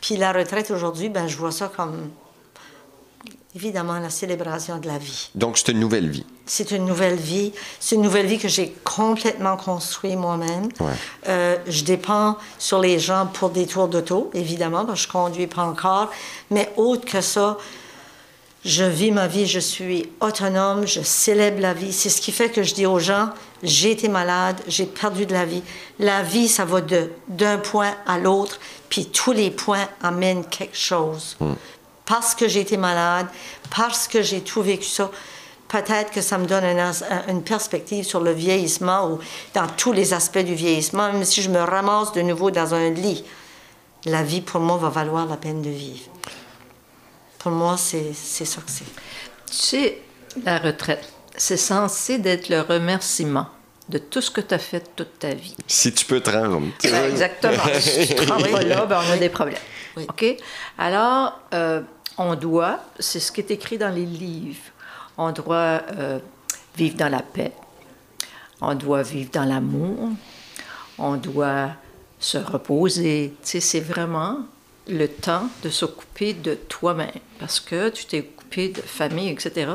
Puis, 0.00 0.16
la 0.16 0.32
retraite 0.32 0.70
aujourd'hui, 0.70 1.08
ben, 1.08 1.28
je 1.28 1.36
vois 1.36 1.52
ça 1.52 1.70
comme 1.75 2.10
évidemment 3.56 3.98
la 3.98 4.10
célébration 4.10 4.78
de 4.78 4.86
la 4.86 4.98
vie. 4.98 5.30
Donc, 5.34 5.56
c'est 5.56 5.72
une 5.72 5.80
nouvelle 5.80 6.10
vie. 6.10 6.26
C'est 6.44 6.70
une 6.72 6.84
nouvelle 6.84 7.16
vie. 7.16 7.52
C'est 7.80 7.96
une 7.96 8.02
nouvelle 8.02 8.26
vie 8.26 8.38
que 8.38 8.48
j'ai 8.48 8.76
complètement 8.84 9.56
construite 9.56 10.16
moi-même. 10.16 10.68
Ouais. 10.78 10.92
Euh, 11.28 11.56
je 11.66 11.82
dépends 11.82 12.36
sur 12.58 12.78
les 12.78 12.98
gens 12.98 13.26
pour 13.26 13.48
des 13.50 13.66
tours 13.66 13.88
d'auto, 13.88 14.30
évidemment, 14.34 14.84
parce 14.84 15.00
que 15.00 15.06
je 15.06 15.12
conduis 15.12 15.46
pas 15.46 15.62
encore. 15.62 16.10
Mais 16.50 16.70
autre 16.76 17.06
que 17.06 17.22
ça, 17.22 17.56
je 18.62 18.84
vis 18.84 19.10
ma 19.10 19.26
vie, 19.26 19.46
je 19.46 19.60
suis 19.60 20.10
autonome, 20.20 20.86
je 20.86 21.00
célèbre 21.00 21.60
la 21.60 21.72
vie. 21.72 21.94
C'est 21.94 22.10
ce 22.10 22.20
qui 22.20 22.32
fait 22.32 22.50
que 22.50 22.62
je 22.62 22.75
dis 22.75 22.84
aux 22.84 22.98
gens, 22.98 23.30
j'ai 23.62 23.92
été 23.92 24.08
malade, 24.08 24.60
j'ai 24.68 24.84
perdu 24.84 25.25
de 25.25 25.32
la 25.32 25.46
vie. 25.46 25.62
La 25.98 26.22
vie, 26.22 26.46
ça 26.46 26.66
va 26.66 26.82
de, 26.82 27.10
d'un 27.28 27.56
point 27.56 27.94
à 28.06 28.18
l'autre, 28.18 28.60
puis 28.90 29.06
tous 29.06 29.32
les 29.32 29.50
points 29.50 29.88
amènent 30.02 30.44
quelque 30.44 30.76
chose. 30.76 31.38
Parce 32.06 32.34
que 32.34 32.48
j'ai 32.48 32.60
été 32.60 32.76
malade, 32.76 33.26
parce 33.75 34.08
que 34.08 34.22
j'ai 34.22 34.40
tout 34.40 34.62
vécu 34.62 34.84
ça, 34.86 35.10
peut-être 35.68 36.10
que 36.12 36.20
ça 36.20 36.38
me 36.38 36.46
donne 36.46 36.64
un 36.64 36.92
une 37.28 37.42
perspective 37.42 38.04
sur 38.04 38.20
le 38.20 38.32
vieillissement 38.32 39.10
ou 39.10 39.18
dans 39.54 39.66
tous 39.66 39.92
les 39.92 40.14
aspects 40.14 40.38
du 40.38 40.54
vieillissement, 40.54 41.12
même 41.12 41.25
si 41.25 41.42
je 41.42 41.50
me 41.50 41.58
ramasse 41.58 42.12
de 42.12 42.22
nouveau 42.22 42.50
dans 42.50 42.75
un 42.75 42.90
lit. 42.90 43.25
La 44.04 44.22
vie, 44.22 44.40
pour 44.40 44.60
moi, 44.60 44.76
va 44.76 44.88
valoir 44.88 45.26
la 45.26 45.36
peine 45.36 45.62
de 45.62 45.70
vivre. 45.70 46.06
Pour 47.38 47.50
moi, 47.50 47.76
c'est 47.76 48.12
c'est 48.14 48.44
ça 48.44 48.60
que 48.60 48.70
c'est. 48.70 48.84
Tu 49.50 49.56
sais, 49.56 49.98
la 50.44 50.58
retraite, 50.58 51.12
c'est 51.36 51.56
censé 51.56 52.18
d'être 52.18 52.48
le 52.48 52.60
remerciement 52.60 53.46
de 53.88 53.98
tout 53.98 54.20
ce 54.20 54.30
que 54.30 54.40
tu 54.40 54.54
as 54.54 54.58
fait 54.58 54.82
toute 54.96 55.18
ta 55.18 55.34
vie. 55.34 55.56
Si 55.66 55.92
tu 55.92 56.04
peux 56.04 56.20
te 56.20 56.30
rendre. 56.30 56.68
Exactement. 56.82 57.62
si 57.80 58.08
tu 58.08 58.14
te 58.14 58.32
rends 58.32 58.42
pas 58.42 58.62
là, 58.62 58.86
ben, 58.86 59.00
on 59.06 59.12
a 59.12 59.16
des 59.16 59.28
problèmes. 59.28 59.58
Oui. 59.96 60.06
OK? 60.08 60.36
Alors, 60.78 61.40
euh, 61.54 61.82
on 62.18 62.35
doit, 62.35 62.80
c'est 62.99 63.20
ce 63.20 63.32
qui 63.32 63.40
est 63.40 63.50
écrit 63.50 63.78
dans 63.78 63.94
les 63.94 64.06
livres, 64.06 64.73
on 65.18 65.32
doit 65.32 65.82
euh, 65.92 66.18
vivre 66.76 66.96
dans 66.96 67.08
la 67.08 67.23
paix, 67.23 67.52
on 68.61 68.75
doit 68.75 69.02
vivre 69.02 69.30
dans 69.32 69.44
l'amour, 69.44 70.11
on 70.99 71.16
doit 71.16 71.70
se 72.18 72.38
reposer. 72.38 73.35
Tu 73.42 73.49
sais, 73.49 73.61
c'est 73.61 73.80
vraiment 73.80 74.40
le 74.88 75.08
temps 75.08 75.49
de 75.62 75.68
s'occuper 75.68 76.32
de 76.32 76.54
toi-même 76.54 77.11
parce 77.38 77.61
que 77.61 77.88
tu 77.88 78.06
t'es 78.06 78.20
occupé 78.20 78.68
de 78.68 78.80
famille, 78.80 79.28
etc. 79.28 79.73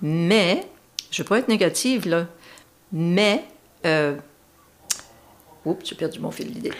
Mais, 0.00 0.66
je 1.10 1.22
ne 1.22 1.24
veux 1.24 1.28
pas 1.28 1.38
être 1.38 1.48
négative, 1.48 2.08
là, 2.08 2.26
mais, 2.90 3.44
euh, 3.86 4.16
oups, 5.64 5.88
j'ai 5.88 5.94
perdu 5.94 6.18
mon 6.18 6.30
fil 6.30 6.52
d'idée. 6.52 6.72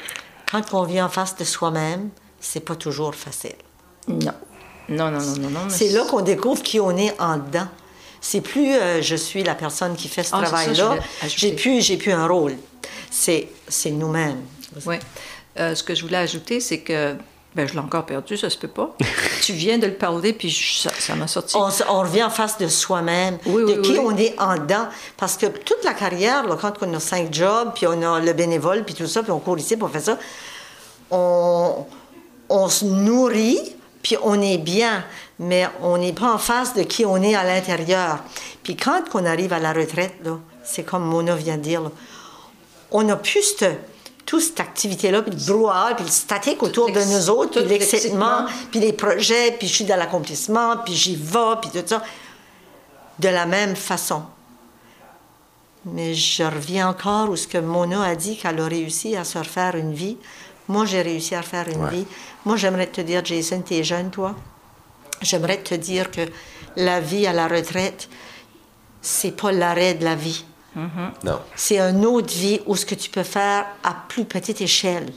Quand 0.50 0.74
on 0.74 0.84
vit 0.84 1.00
en 1.00 1.08
face 1.08 1.36
de 1.36 1.44
soi-même, 1.44 2.10
c'est 2.40 2.60
pas 2.60 2.74
toujours 2.74 3.14
facile. 3.14 3.54
Non. 4.08 4.32
Non, 4.88 5.10
non, 5.10 5.20
non, 5.20 5.36
non, 5.38 5.50
non. 5.50 5.60
C'est 5.68 5.88
là 5.90 6.04
qu'on 6.04 6.20
découvre 6.22 6.62
qui 6.62 6.80
on 6.80 6.96
est 6.96 7.14
en 7.20 7.36
dedans. 7.36 7.68
C'est 8.20 8.40
plus 8.40 8.74
euh, 8.74 9.00
je 9.02 9.16
suis 9.16 9.42
la 9.42 9.54
personne 9.54 9.94
qui 9.96 10.08
fait 10.08 10.22
ce 10.22 10.30
Ah, 10.34 10.42
travail-là. 10.42 10.96
J'ai 11.26 11.52
plus, 11.52 11.80
j'ai 11.80 11.96
plus 11.96 12.12
un 12.12 12.26
rôle. 12.26 12.56
C'est, 13.10 13.48
c'est 13.68 13.90
nous-mêmes. 13.90 14.40
Oui. 14.86 14.96
Euh, 15.58 15.74
ce 15.74 15.82
que 15.82 15.94
je 15.94 16.02
voulais 16.02 16.18
ajouter, 16.18 16.60
c'est 16.60 16.78
que. 16.80 17.14
Ben, 17.54 17.68
je 17.68 17.74
l'ai 17.74 17.80
encore 17.80 18.06
perdu, 18.06 18.38
ça 18.38 18.48
se 18.48 18.56
peut 18.56 18.66
pas. 18.66 18.96
tu 19.42 19.52
viens 19.52 19.76
de 19.76 19.86
le 19.86 19.92
parler, 19.92 20.32
puis 20.32 20.48
je- 20.48 20.88
ça, 20.88 21.14
m'a 21.14 21.26
sorti. 21.26 21.54
On, 21.54 22.00
revient 22.00 22.22
en 22.22 22.30
face 22.30 22.56
de 22.56 22.66
soi-même, 22.66 23.36
Oui, 23.44 23.62
de 23.70 23.78
oui, 23.78 23.82
qui 23.82 23.90
oui. 23.92 23.98
on 24.02 24.16
est 24.16 24.34
en 24.40 24.54
dedans. 24.56 24.86
Parce 25.18 25.36
que 25.36 25.44
toute 25.44 25.84
la 25.84 25.92
carrière, 25.92 26.46
là, 26.46 26.56
quand 26.58 26.72
on 26.80 26.94
a 26.94 26.98
cinq 27.00 27.32
jobs, 27.34 27.72
puis 27.74 27.86
on 27.86 28.00
a 28.14 28.20
le 28.20 28.32
bénévole, 28.32 28.84
puis 28.84 28.94
tout 28.94 29.06
ça, 29.06 29.22
puis 29.22 29.32
on 29.32 29.38
court 29.38 29.58
ici, 29.58 29.76
puis 29.76 29.84
on 29.84 29.88
fait 29.88 30.00
ça, 30.00 30.18
on, 31.10 31.84
on 32.48 32.68
se 32.70 32.86
nourrit, 32.86 33.58
puis 34.02 34.16
on 34.22 34.40
est 34.40 34.58
bien, 34.58 35.04
mais 35.38 35.68
on 35.80 35.96
n'est 35.96 36.12
pas 36.12 36.32
en 36.32 36.38
face 36.38 36.74
de 36.74 36.82
qui 36.82 37.04
on 37.06 37.22
est 37.22 37.34
à 37.34 37.44
l'intérieur. 37.44 38.18
Puis 38.62 38.76
quand 38.76 39.02
on 39.14 39.24
arrive 39.24 39.52
à 39.52 39.58
la 39.58 39.72
retraite, 39.72 40.14
là, 40.24 40.38
c'est 40.64 40.82
comme 40.82 41.04
Mona 41.04 41.34
vient 41.34 41.56
de 41.56 41.62
dire, 41.62 41.82
là, 41.82 41.90
on 42.90 43.02
n'a 43.04 43.16
plus 43.16 43.42
cette, 43.42 43.80
toute 44.26 44.42
cette 44.42 44.60
activité-là, 44.60 45.22
puis 45.22 45.32
le 45.32 45.46
brouhaha, 45.46 45.94
puis 45.94 46.04
le 46.04 46.10
statique 46.10 46.62
autour 46.62 46.90
de 46.90 47.00
nous 47.00 47.30
autres, 47.30 47.60
puis 47.60 47.68
l'excitement. 47.68 48.46
puis 48.70 48.80
les 48.80 48.92
projets, 48.92 49.52
puis 49.58 49.68
je 49.68 49.74
suis 49.74 49.84
dans 49.84 49.96
l'accomplissement, 49.96 50.78
puis 50.84 50.94
j'y 50.94 51.16
vais, 51.16 51.56
puis 51.60 51.70
tout 51.70 51.86
ça. 51.86 52.02
De 53.18 53.28
la 53.28 53.46
même 53.46 53.76
façon. 53.76 54.22
Mais 55.84 56.14
je 56.14 56.44
reviens 56.44 56.88
encore 56.88 57.30
où 57.30 57.36
ce 57.36 57.46
que 57.46 57.58
Mona 57.58 58.02
a 58.02 58.14
dit 58.14 58.36
qu'elle 58.36 58.60
a 58.60 58.66
réussi 58.66 59.16
à 59.16 59.24
se 59.24 59.38
refaire 59.38 59.74
une 59.74 59.92
vie. 59.92 60.16
Moi, 60.68 60.86
j'ai 60.86 61.02
réussi 61.02 61.34
à 61.34 61.40
refaire 61.40 61.68
une 61.68 61.84
Ouais. 61.84 61.90
vie. 61.90 62.06
Moi, 62.44 62.56
j'aimerais 62.56 62.86
te 62.86 63.00
dire, 63.00 63.24
Jason, 63.24 63.60
t'es 63.62 63.82
jeune, 63.84 64.10
toi. 64.10 64.34
J'aimerais 65.20 65.58
te 65.58 65.74
dire 65.74 66.10
que 66.10 66.22
la 66.76 67.00
vie 67.00 67.26
à 67.26 67.32
la 67.32 67.48
retraite, 67.48 68.08
c'est 69.00 69.36
pas 69.36 69.52
l'arrêt 69.52 69.94
de 69.94 70.04
la 70.04 70.14
vie. 70.14 70.44
Non. 70.74 71.38
C'est 71.54 71.78
une 71.78 72.06
autre 72.06 72.32
vie 72.32 72.60
où 72.66 72.76
ce 72.76 72.86
que 72.86 72.94
tu 72.94 73.10
peux 73.10 73.22
faire 73.24 73.66
à 73.84 73.94
plus 74.08 74.24
petite 74.24 74.60
échelle, 74.62 75.12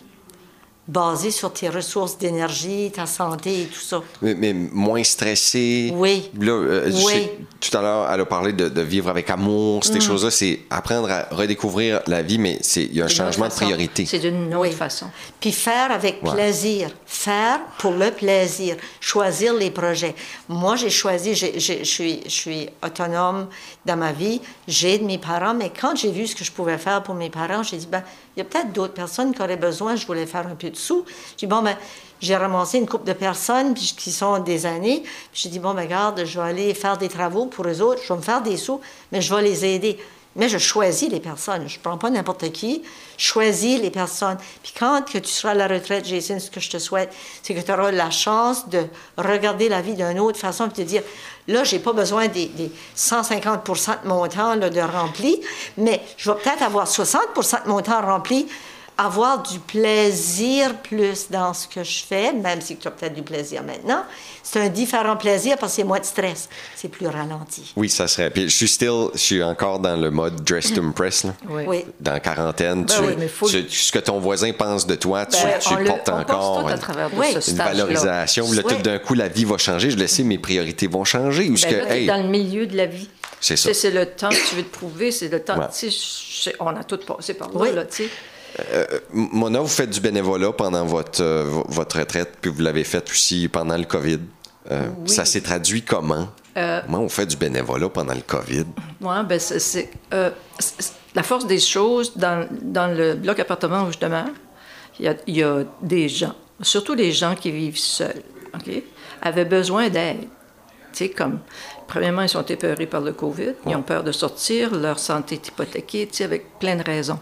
basé 0.88 1.32
sur 1.32 1.52
tes 1.52 1.68
ressources 1.70 2.18
d'énergie, 2.18 2.92
ta 2.94 3.06
santé 3.08 3.64
et 3.64 3.66
tout 3.66 3.80
ça. 3.80 4.02
Mais, 4.22 4.36
mais 4.36 4.54
moins 4.54 5.04
stressé. 5.04 5.92
Oui. 5.96 6.30
Là, 6.40 6.52
euh, 6.52 6.92
je 6.92 7.06
Oui. 7.06 7.14
sais, 7.14 7.32
tout 7.60 7.76
à 7.78 7.82
l'heure, 7.82 8.12
elle 8.12 8.22
a 8.22 8.26
parlé 8.26 8.54
de, 8.54 8.70
de 8.70 8.82
vivre 8.82 9.10
avec 9.10 9.30
amour, 9.32 9.80
Mm. 9.80 9.94
ces 9.94 10.00
choses-là. 10.02 10.30
C'est 10.32 10.60
apprendre 10.70 11.10
à 11.10 11.24
redécouvrir 11.32 12.02
la 12.06 12.22
vie, 12.22 12.38
mais 12.38 12.60
c'est- 12.62 12.84
il 12.84 12.96
y 12.96 13.02
a 13.02 13.06
un 13.06 13.08
changement 13.08 13.48
de 13.48 13.54
priorité. 13.54 14.06
C'est 14.06 14.20
d'une 14.20 14.54
autre 14.54 14.70
Oui. 14.70 14.72
façon. 14.72 15.08
Puis 15.40 15.52
faire 15.52 15.92
avec 15.92 16.22
Ouais. 16.24 16.32
plaisir. 16.34 16.90
Faire 17.06 17.60
pour 17.80 17.92
le 17.94 18.12
plaisir. 18.12 18.76
Choisir 19.00 19.54
les 19.56 19.72
projets. 19.72 20.14
Moi, 20.50 20.76
j'ai 20.76 20.92
choisi, 20.92 21.34
je 21.34 21.84
suis 22.30 22.70
autonome 22.86 23.48
dans 23.86 23.98
ma 23.98 24.12
vie. 24.12 24.40
J'ai 24.68 25.00
de 25.00 25.04
mes 25.06 25.18
parents, 25.18 25.54
mais 25.56 25.72
quand 25.80 25.96
j'ai 25.96 26.12
vu 26.12 26.28
ce 26.28 26.36
que 26.36 26.44
je 26.44 26.52
pouvais 26.52 26.78
faire 26.78 27.02
pour 27.02 27.16
mes 27.16 27.30
parents, 27.30 27.64
j'ai 27.64 27.78
dit, 27.78 27.88
ben, 27.92 28.04
il 28.36 28.40
y 28.40 28.42
a 28.42 28.46
peut-être 28.46 28.74
d'autres 28.74 28.94
personnes 28.94 29.34
qui 29.34 29.42
auraient 29.42 29.58
besoin. 29.58 29.96
Je 29.96 30.06
voulais 30.06 30.26
faire 30.26 30.48
un 30.48 30.56
peu 30.56 30.70
de 30.70 30.76
sous. 30.76 31.06
J'ai 31.38 31.48
bon, 31.48 31.62
ben, 31.62 31.78
j'ai 32.20 32.36
ramassé 32.36 32.78
une 32.78 32.88
couple 32.88 33.06
de 33.06 33.14
personnes 33.14 33.74
qui 33.74 34.12
sont 34.12 34.40
des 34.40 34.66
années. 34.66 35.04
J'ai 35.34 35.50
dit, 35.50 35.60
bon, 35.60 35.74
ben, 35.74 35.84
regarde, 35.84 36.26
je 36.26 36.40
vais 36.40 36.48
aller 36.48 36.74
faire 36.74 36.98
des 36.98 37.08
travaux 37.08 37.46
pour 37.46 37.68
eux 37.68 37.82
autres. 37.82 38.02
Je 38.04 38.12
vais 38.12 38.18
me 38.18 38.24
faire 38.24 38.42
des 38.42 38.58
sous, 38.58 38.82
mais 39.12 39.22
je 39.22 39.34
vais 39.34 39.42
les 39.42 39.66
aider. 39.66 39.98
Mais 40.36 40.50
je 40.50 40.58
choisis 40.58 41.10
les 41.10 41.20
personnes. 41.20 41.68
Je 41.68 41.78
ne 41.78 41.82
prends 41.82 41.98
pas 41.98 42.10
n'importe 42.10 42.52
qui. 42.52 42.84
Je 43.18 43.26
choisis 43.26 43.80
les 43.80 43.90
personnes. 43.90 44.38
Puis 44.62 44.74
quand 44.78 45.02
que 45.06 45.18
tu 45.18 45.30
seras 45.30 45.52
à 45.52 45.54
la 45.54 45.68
retraite, 45.68 46.06
Jason, 46.06 46.40
ce 46.40 46.52
que 46.52 46.60
je 46.60 46.70
te 46.70 46.78
souhaite, 46.78 47.14
c'est 47.42 47.54
que 47.56 47.62
tu 47.62 47.72
auras 47.72 47.92
la 47.92 48.10
chance 48.10 48.68
de 48.68 48.84
regarder 49.18 49.70
la 49.70 49.82
vie 49.82 49.94
d'une 49.94 50.20
autre 50.20 50.38
façon 50.38 50.68
et 50.68 50.74
te 50.74 50.82
dire, 50.82 51.04
là, 51.48 51.64
j'ai 51.64 51.80
pas 51.80 51.94
besoin 51.94 52.28
des, 52.28 52.48
des 52.48 52.72
150% 52.98 54.04
de 54.04 54.08
mon 54.08 54.28
temps 54.28 54.56
là, 54.56 54.70
de 54.70 54.82
rempli, 54.82 55.40
mais 55.78 56.02
je 56.18 56.30
vais 56.30 56.38
peut-être 56.38 56.64
avoir 56.64 56.88
60% 56.88 57.64
de 57.64 57.70
mon 57.70 57.82
temps 57.82 58.02
rempli, 58.02 58.48
avoir 58.98 59.44
du 59.44 59.60
plaisir 59.60 60.76
plus 60.78 61.30
dans 61.30 61.54
ce 61.54 61.68
que 61.68 61.84
je 61.84 62.04
fais, 62.04 62.32
même 62.32 62.62
si 62.62 62.78
tu 62.78 62.88
as 62.88 62.92
peut-être 62.92 63.14
du 63.14 63.24
plaisir 63.24 63.62
maintenant. 63.64 64.04
C'est 64.44 64.60
un 64.60 64.70
différent 64.70 65.18
plaisir 65.18 65.58
parce 65.58 65.74
que 65.74 65.76
c'est 65.78 65.84
moins 65.84 66.00
de 66.00 66.06
stress. 66.06 66.48
C'est 66.76 66.88
plus 66.88 67.08
ralenti. 67.08 67.74
Oui, 67.76 67.90
ça 67.90 68.08
serait. 68.08 68.30
Puis 68.30 68.44
je 68.44 68.56
suis 68.56 68.68
still, 68.68 69.08
je 69.14 69.20
suis 69.20 69.44
encore 69.44 69.80
dans 69.80 69.96
le 69.96 70.12
mode 70.12 70.44
dress 70.44 70.72
to 70.72 70.82
impress. 70.82 71.24
Là. 71.26 71.34
Oui. 71.50 71.84
Dans 72.00 72.14
la 72.14 72.20
quarantaine, 72.20 72.86
Ben 72.86 72.94
tu, 72.96 73.02
oui, 73.02 73.16
mais 73.18 73.28
faut- 73.28 73.50
tu- 73.50 73.70
ce 73.70 73.92
que 73.92 74.00
ton 74.00 74.20
voisin 74.20 74.54
pense 74.54 74.86
de 74.86 74.96
toi, 74.96 75.26
tu, 75.26 75.42
Ben, 75.44 75.60
tu 75.60 75.74
on 75.74 75.76
le 75.78 75.84
le- 75.84 75.88
portes 75.90 76.10
on 76.10 76.14
encore. 76.20 76.62
tout 76.62 76.68
à 76.68 76.74
une- 76.74 76.80
travers 76.80 77.10
de 77.10 77.16
Oui. 77.16 77.28
ce 77.42 77.52
une 77.52 77.58
valorisation. 77.58 78.52
Là, 78.54 78.64
tout 78.64 78.82
d'un 78.82 79.00
coup, 79.00 79.14
la 79.16 79.28
vie 79.28 79.46
va 79.46 79.58
changer. 79.58 79.90
Je 79.92 79.98
le 79.98 80.08
sais, 80.08 80.24
mes 80.24 80.38
priorités 80.38 80.88
vont 80.88 81.04
changer. 81.04 81.50
Ben 81.50 81.56
que, 81.58 81.76
là, 81.76 81.86
t'es 81.88 82.02
hey, 82.02 82.06
dans 82.08 82.22
le 82.22 82.30
milieu 82.30 82.68
de 82.68 82.78
la 82.78 82.86
vie. 82.86 83.10
C'est 83.42 83.58
ça. 83.58 83.74
C'est 83.74 83.92
le 83.92 84.06
temps 84.06 84.30
que 84.30 84.50
tu 84.50 84.56
veux 84.56 84.64
te 84.64 84.76
prouver, 84.78 85.12
c'est 85.12 85.28
le 85.28 85.40
temps. 85.42 85.58
Ouais. 85.58 85.90
on 86.60 86.68
a 86.68 86.84
tout 86.84 86.98
passé 86.98 87.34
par 87.34 87.50
là, 87.50 87.56
Oui. 87.60 87.70
là, 87.74 87.84
sais. 88.58 88.88
M- 89.14 89.28
Mona, 89.32 89.60
vous 89.60 89.68
faites 89.68 89.90
du 89.90 90.00
bénévolat 90.00 90.52
pendant 90.54 90.86
votre, 90.86 91.22
euh, 91.24 91.44
vo- 91.48 91.66
votre 91.68 92.00
retraite, 92.00 92.38
puis 92.42 92.52
vous 92.52 92.62
l'avez 92.62 92.84
fait 92.84 93.10
aussi 93.10 93.48
pendant 93.48 93.78
le 93.78 93.86
COVID. 93.86 94.20
Euh, 94.72 94.88
Ça 95.06 95.26
s'est 95.26 95.42
traduit 95.42 95.84
comment? 95.84 96.28
Euh, 96.58 96.82
Comment 96.86 97.02
on 97.02 97.10
fait 97.10 97.26
du 97.26 97.36
bénévolat 97.36 97.90
pendant 97.90 98.14
le 98.14 98.22
COVID? 98.22 98.66
Ben 99.02 99.40
c'est, 99.40 99.90
euh, 100.14 100.30
la 101.14 101.24
force 101.24 101.46
des 101.48 101.60
choses 101.60 102.16
dans, 102.16 102.48
dans 102.62 102.88
le 102.88 103.14
bloc 103.16 103.40
appartement 103.40 103.84
où 103.84 103.92
je 103.92 104.00
demeure. 104.00 104.28
Il 105.00 105.06
y 105.06 105.08
a, 105.10 105.16
il 105.28 105.36
y 105.38 105.44
a 105.44 105.64
des 105.82 106.08
gens, 106.08 106.34
surtout 106.62 106.94
les 106.94 107.12
gens 107.12 107.36
qui 107.36 107.52
vivent 107.52 107.78
seuls, 107.78 108.22
ok, 108.56 108.82
avaient 109.22 109.44
besoin 109.46 109.90
d'aide. 109.90 110.22
Tu 110.94 111.06
sais, 111.06 111.10
comme, 111.10 111.40
premièrement, 111.88 112.22
ils 112.22 112.30
sont 112.30 112.46
épeurés 112.46 112.86
par 112.86 113.02
le 113.02 113.12
COVID, 113.12 113.56
ils 113.68 113.76
ont 113.76 113.82
peur 113.82 114.04
de 114.06 114.14
sortir, 114.14 114.74
leur 114.74 114.98
santé 114.98 115.36
est 115.36 115.48
hypothéquée, 115.50 116.08
tu 116.08 116.16
sais, 116.18 116.24
avec 116.24 116.58
plein 116.60 116.78
de 116.78 116.84
raisons. 116.84 117.20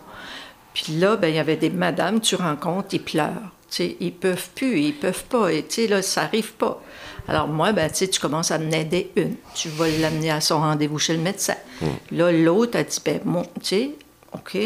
Puis 0.74 0.94
là, 0.94 1.16
ben, 1.16 1.28
il 1.28 1.36
y 1.36 1.40
avait 1.40 1.58
des 1.58 1.70
madames, 1.70 2.20
tu 2.20 2.36
rencontres, 2.36 2.90
ils 2.94 3.04
pleurent. 3.04 3.52
Tu 3.70 3.78
sais, 3.78 3.98
ils 4.00 4.14
peuvent 4.14 4.50
plus, 4.56 4.80
ils 4.80 4.94
peuvent 4.94 5.24
pas. 5.26 5.52
Et 5.52 5.64
tu 5.64 5.76
sais, 5.76 5.88
là, 5.88 6.02
ça 6.02 6.24
arrive 6.24 6.54
pas. 6.54 6.82
Alors 7.28 7.48
moi, 7.48 7.72
ben, 7.72 7.90
tu 7.92 8.20
commences 8.20 8.52
à 8.52 8.58
en 8.58 8.72
aider 8.72 9.12
une. 9.16 9.36
Tu 9.56 9.70
vas 9.70 9.88
l'amener 9.88 10.32
à 10.32 10.42
son 10.42 10.60
rendez-vous 10.60 11.00
chez 11.00 11.14
le 11.14 11.22
médecin. 11.22 11.56
Là, 12.12 12.32
l'autre 12.32 12.78
a 12.78 12.84
dit, 12.84 13.00
ben, 13.04 13.20
mon, 13.26 13.44
tu 13.44 13.50
sais, 13.64 13.92
OK? 14.34 14.58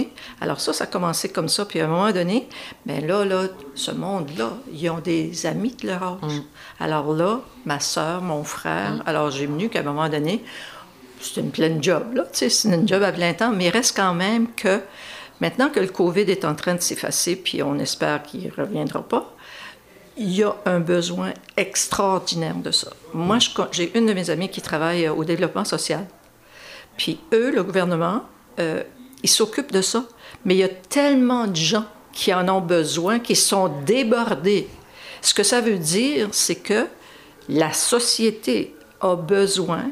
Alors 0.42 0.60
ça, 0.60 0.74
ça 0.74 0.86
a 0.86 0.88
commencé 0.88 1.30
comme 1.30 1.50
ça. 1.50 1.66
Puis 1.66 1.80
à 1.80 1.86
un 1.86 1.88
moment 1.88 2.12
donné, 2.12 2.48
mais 2.86 3.02
là, 3.02 3.26
là, 3.26 3.44
ce 3.76 3.92
monde-là, 3.92 4.54
ils 4.74 4.90
ont 4.90 5.00
des 5.00 5.46
amis 5.46 5.76
de 5.82 5.88
leur 5.88 6.04
âge. 6.04 6.22
Mm. 6.24 6.44
Alors 6.80 7.14
là, 7.14 7.42
ma 7.66 7.80
soeur, 7.80 8.22
mon 8.22 8.44
frère, 8.44 9.04
alors 9.06 9.30
j'ai 9.30 9.46
venu 9.46 9.70
qu'à 9.70 9.80
un 9.80 9.84
moment 9.84 10.10
donné, 10.10 10.44
c'est 11.20 11.42
une 11.42 11.52
pleine 11.52 11.84
job, 11.84 12.14
là, 12.14 12.24
tu 12.32 12.40
sais, 12.40 12.50
c'est 12.50 12.70
une 12.70 12.88
job 12.88 13.02
à 13.02 13.12
plein 13.12 13.34
temps, 13.34 13.52
mais 13.52 13.66
il 13.66 13.70
reste 13.70 13.96
quand 13.96 14.14
même 14.14 14.48
que 14.56 14.82
maintenant 15.41 15.70
que 15.70 15.79
le 15.79 15.88
COVID 15.88 16.22
est 16.22 16.46
en 16.46 16.56
train 16.56 16.75
de 16.75 16.82
s'effacer, 16.82 17.36
puis 17.36 17.62
on 17.63 17.77
espère 17.79 18.24
qu'il 18.24 18.46
ne 18.46 18.51
reviendra 18.51 19.01
pas, 19.01 19.34
il 20.17 20.34
y 20.34 20.44
a 20.44 20.56
un 20.65 20.79
besoin 20.79 21.34
extraordinaire 21.56 22.56
de 22.56 22.72
ça. 22.72 22.91
Moi, 23.13 23.38
j'ai 23.72 23.96
une 23.96 24.08
de 24.08 24.13
mes 24.13 24.29
amies 24.29 24.50
qui 24.50 24.62
travaille 24.62 25.06
euh, 25.06 25.13
au 25.13 25.24
développement 25.24 25.65
social. 25.65 26.08
Puis 26.98 27.20
eux, 27.34 27.51
le 27.51 27.63
gouvernement, 27.63 28.24
euh, 28.60 28.82
ils 29.22 29.29
s'occupent 29.29 29.72
de 29.72 29.82
ça. 29.82 30.06
Mais 30.44 30.56
il 30.56 30.58
y 30.60 30.63
a 30.63 30.70
tellement 30.70 31.46
de 31.46 31.56
gens 31.56 31.86
qui 32.13 32.34
en 32.34 32.50
ont 32.50 32.62
besoin, 32.62 33.20
qui 33.20 33.36
sont 33.36 33.67
débordés. 33.86 34.67
Ce 35.22 35.36
que 35.36 35.44
ça 35.44 35.62
veut 35.62 35.77
dire, 35.77 36.29
c'est 36.32 36.56
que 36.56 36.88
la 37.48 37.74
société 37.74 38.75
a 39.01 39.15
besoin 39.15 39.91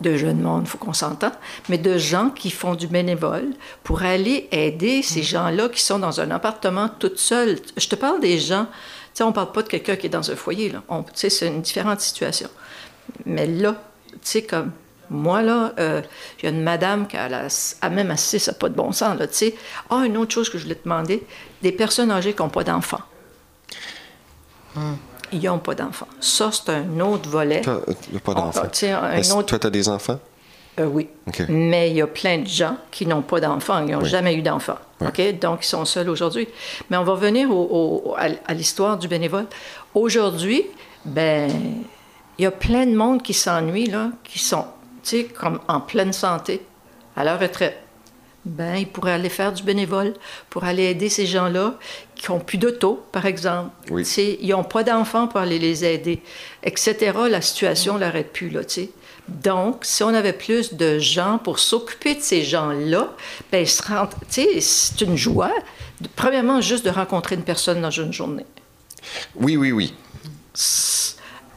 de 0.00 0.16
jeunes 0.16 0.40
monde, 0.40 0.62
il 0.64 0.68
faut 0.68 0.78
qu'on 0.78 0.92
s'entende, 0.92 1.32
mais 1.68 1.78
de 1.78 1.98
gens 1.98 2.30
qui 2.30 2.50
font 2.50 2.74
du 2.74 2.86
bénévole 2.86 3.50
pour 3.84 4.02
aller 4.02 4.48
aider 4.52 5.02
ces 5.02 5.22
gens-là 5.22 5.68
qui 5.68 5.80
sont 5.82 5.98
dans 5.98 6.20
un 6.20 6.30
appartement 6.30 6.88
toute 6.88 7.18
seuls. 7.18 7.58
Je 7.76 7.88
te 7.88 7.94
parle 7.96 8.20
des 8.20 8.38
gens, 8.38 8.64
tu 8.64 8.70
sais, 9.14 9.22
on 9.24 9.32
parle 9.32 9.52
pas 9.52 9.62
de 9.62 9.68
quelqu'un 9.68 9.96
qui 9.96 10.06
est 10.06 10.10
dans 10.10 10.30
un 10.30 10.36
foyer, 10.36 10.70
là. 10.70 10.82
On- 10.88 11.02
Tu 11.02 11.10
sais, 11.14 11.30
c'est 11.30 11.46
une 11.48 11.62
différente 11.62 12.00
situation. 12.00 12.48
Mais 13.26 13.46
là, 13.46 13.74
tu 14.12 14.18
sais, 14.22 14.42
comme 14.42 14.72
moi, 15.12 15.42
là, 15.42 15.72
euh, 15.80 16.02
il 16.38 16.44
y 16.44 16.48
a 16.48 16.50
une 16.50 16.62
madame 16.62 17.08
qui 17.08 17.16
a, 17.16 17.28
la, 17.28 17.48
a 17.80 17.90
même 17.90 18.10
assez, 18.12 18.38
ça 18.38 18.52
n'a 18.52 18.58
pas 18.58 18.68
de 18.68 18.74
bon 18.74 18.92
sens, 18.92 19.18
là, 19.18 19.26
tu 19.26 19.34
sais. 19.34 19.54
Ah, 19.90 20.04
une 20.06 20.16
autre 20.16 20.32
chose 20.32 20.48
que 20.48 20.56
je 20.58 20.62
voulais 20.62 20.76
te 20.76 20.84
demander, 20.84 21.24
des 21.62 21.72
personnes 21.72 22.10
âgées 22.12 22.32
qui 22.32 22.40
n'ont 22.42 22.48
pas 22.48 22.62
d'enfants. 22.64 23.00
Ils 25.32 25.42
n'ont 25.44 25.58
pas 25.58 25.74
d'enfants. 25.74 26.08
Ça, 26.20 26.50
c'est 26.52 26.70
un 26.70 27.00
autre 27.00 27.28
volet. 27.28 27.62
Euh, 27.68 27.80
pas 28.24 28.32
On- 28.32 28.34
d'enfant. 28.34 28.62
tu 28.72 28.78
sais, 28.80 28.90
un 28.90 29.12
Est-ce- 29.12 29.32
autre- 29.32 29.46
Toi, 29.48 29.58
tu 29.58 29.66
as 29.66 29.70
des 29.70 29.88
enfants? 29.88 30.18
Euh, 30.78 30.84
oui. 30.86 31.08
Mais 31.48 31.90
il 31.90 31.96
y 31.96 32.02
a 32.02 32.06
plein 32.06 32.38
de 32.38 32.46
gens 32.46 32.76
qui 32.90 33.04
n'ont 33.06 33.22
pas 33.22 33.40
d'enfants, 33.40 33.84
qui 33.84 33.92
n'ont 33.92 34.00
Oui. 34.02 34.08
jamais 34.08 34.34
eu 34.34 34.42
d'enfants. 34.42 34.78
OK? 35.00 35.38
Donc, 35.40 35.60
ils 35.64 35.68
sont 35.68 35.84
seuls 35.84 36.08
aujourd'hui. 36.08 36.48
Mais 36.88 36.96
on 36.96 37.04
va 37.04 37.12
revenir 37.12 37.50
au- 37.50 38.02
au- 38.06 38.14
à, 38.16 38.28
à 38.46 38.54
l'histoire 38.54 38.96
du 38.98 39.08
bénévole. 39.08 39.46
Aujourd'hui, 39.94 40.64
ben, 41.04 41.50
il 42.38 42.42
y 42.44 42.46
a 42.46 42.50
plein 42.50 42.86
de 42.86 42.94
monde 42.94 43.22
qui 43.22 43.34
s'ennuie, 43.34 43.86
là, 43.86 44.10
qui 44.24 44.38
sont, 44.38 44.64
tu 45.02 45.10
sais, 45.10 45.24
comme 45.24 45.60
en 45.68 45.80
pleine 45.80 46.12
santé, 46.12 46.62
à 47.16 47.24
leur 47.24 47.38
retraite. 47.40 47.76
Ben, 48.46 48.76
ils 48.76 48.86
pourraient 48.88 49.12
aller 49.12 49.28
faire 49.28 49.52
du 49.52 49.62
bénévole 49.62 50.14
pour 50.48 50.64
aller 50.64 50.84
aider 50.84 51.08
ces 51.10 51.26
gens-là 51.26 51.74
qui 52.14 52.30
n'ont 52.30 52.40
plus 52.40 52.56
d'auto, 52.56 53.04
par 53.12 53.26
exemple. 53.26 53.70
Oui. 53.90 54.02
Ils 54.40 54.48
n'ont 54.50 54.64
pas 54.64 54.82
d'enfants 54.82 55.26
pour 55.28 55.40
aller 55.40 55.58
les 55.58 55.84
aider, 55.84 56.22
etc. 56.62 57.12
La 57.28 57.42
situation 57.42 57.94
ne 57.94 58.00
l'arrête 58.00 58.32
plus, 58.32 58.48
là, 58.48 58.64
tu 58.64 58.74
sais. 58.74 58.90
Donc, 59.28 59.80
si 59.84 60.02
on 60.02 60.08
avait 60.08 60.32
plus 60.32 60.74
de 60.74 60.98
gens 60.98 61.38
pour 61.38 61.58
s'occuper 61.58 62.14
de 62.14 62.20
ces 62.22 62.42
gens-là, 62.42 63.12
ben, 63.52 63.64
c'est 63.66 65.00
une 65.02 65.16
joie. 65.16 65.52
de- 66.00 66.08
Premièrement, 66.16 66.60
juste 66.62 66.84
de 66.86 66.90
rencontrer 66.90 67.34
une 67.36 67.42
personne 67.44 67.80
dans 67.82 67.90
une 67.90 68.12
journée. 68.12 68.46
Oui, 69.36 69.56
oui, 69.56 69.70
oui. 69.70 69.94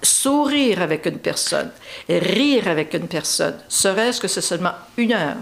Sourire 0.02 0.82
avec 0.82 1.06
une 1.06 1.18
personne, 1.20 1.72
rire 2.10 2.68
avec 2.68 2.94
une 2.94 3.08
personne, 3.08 3.56
serait-ce 3.70 4.20
que 4.20 4.28
c'est 4.28 4.42
seulement 4.42 4.74
une 4.98 5.14
heure. 5.14 5.38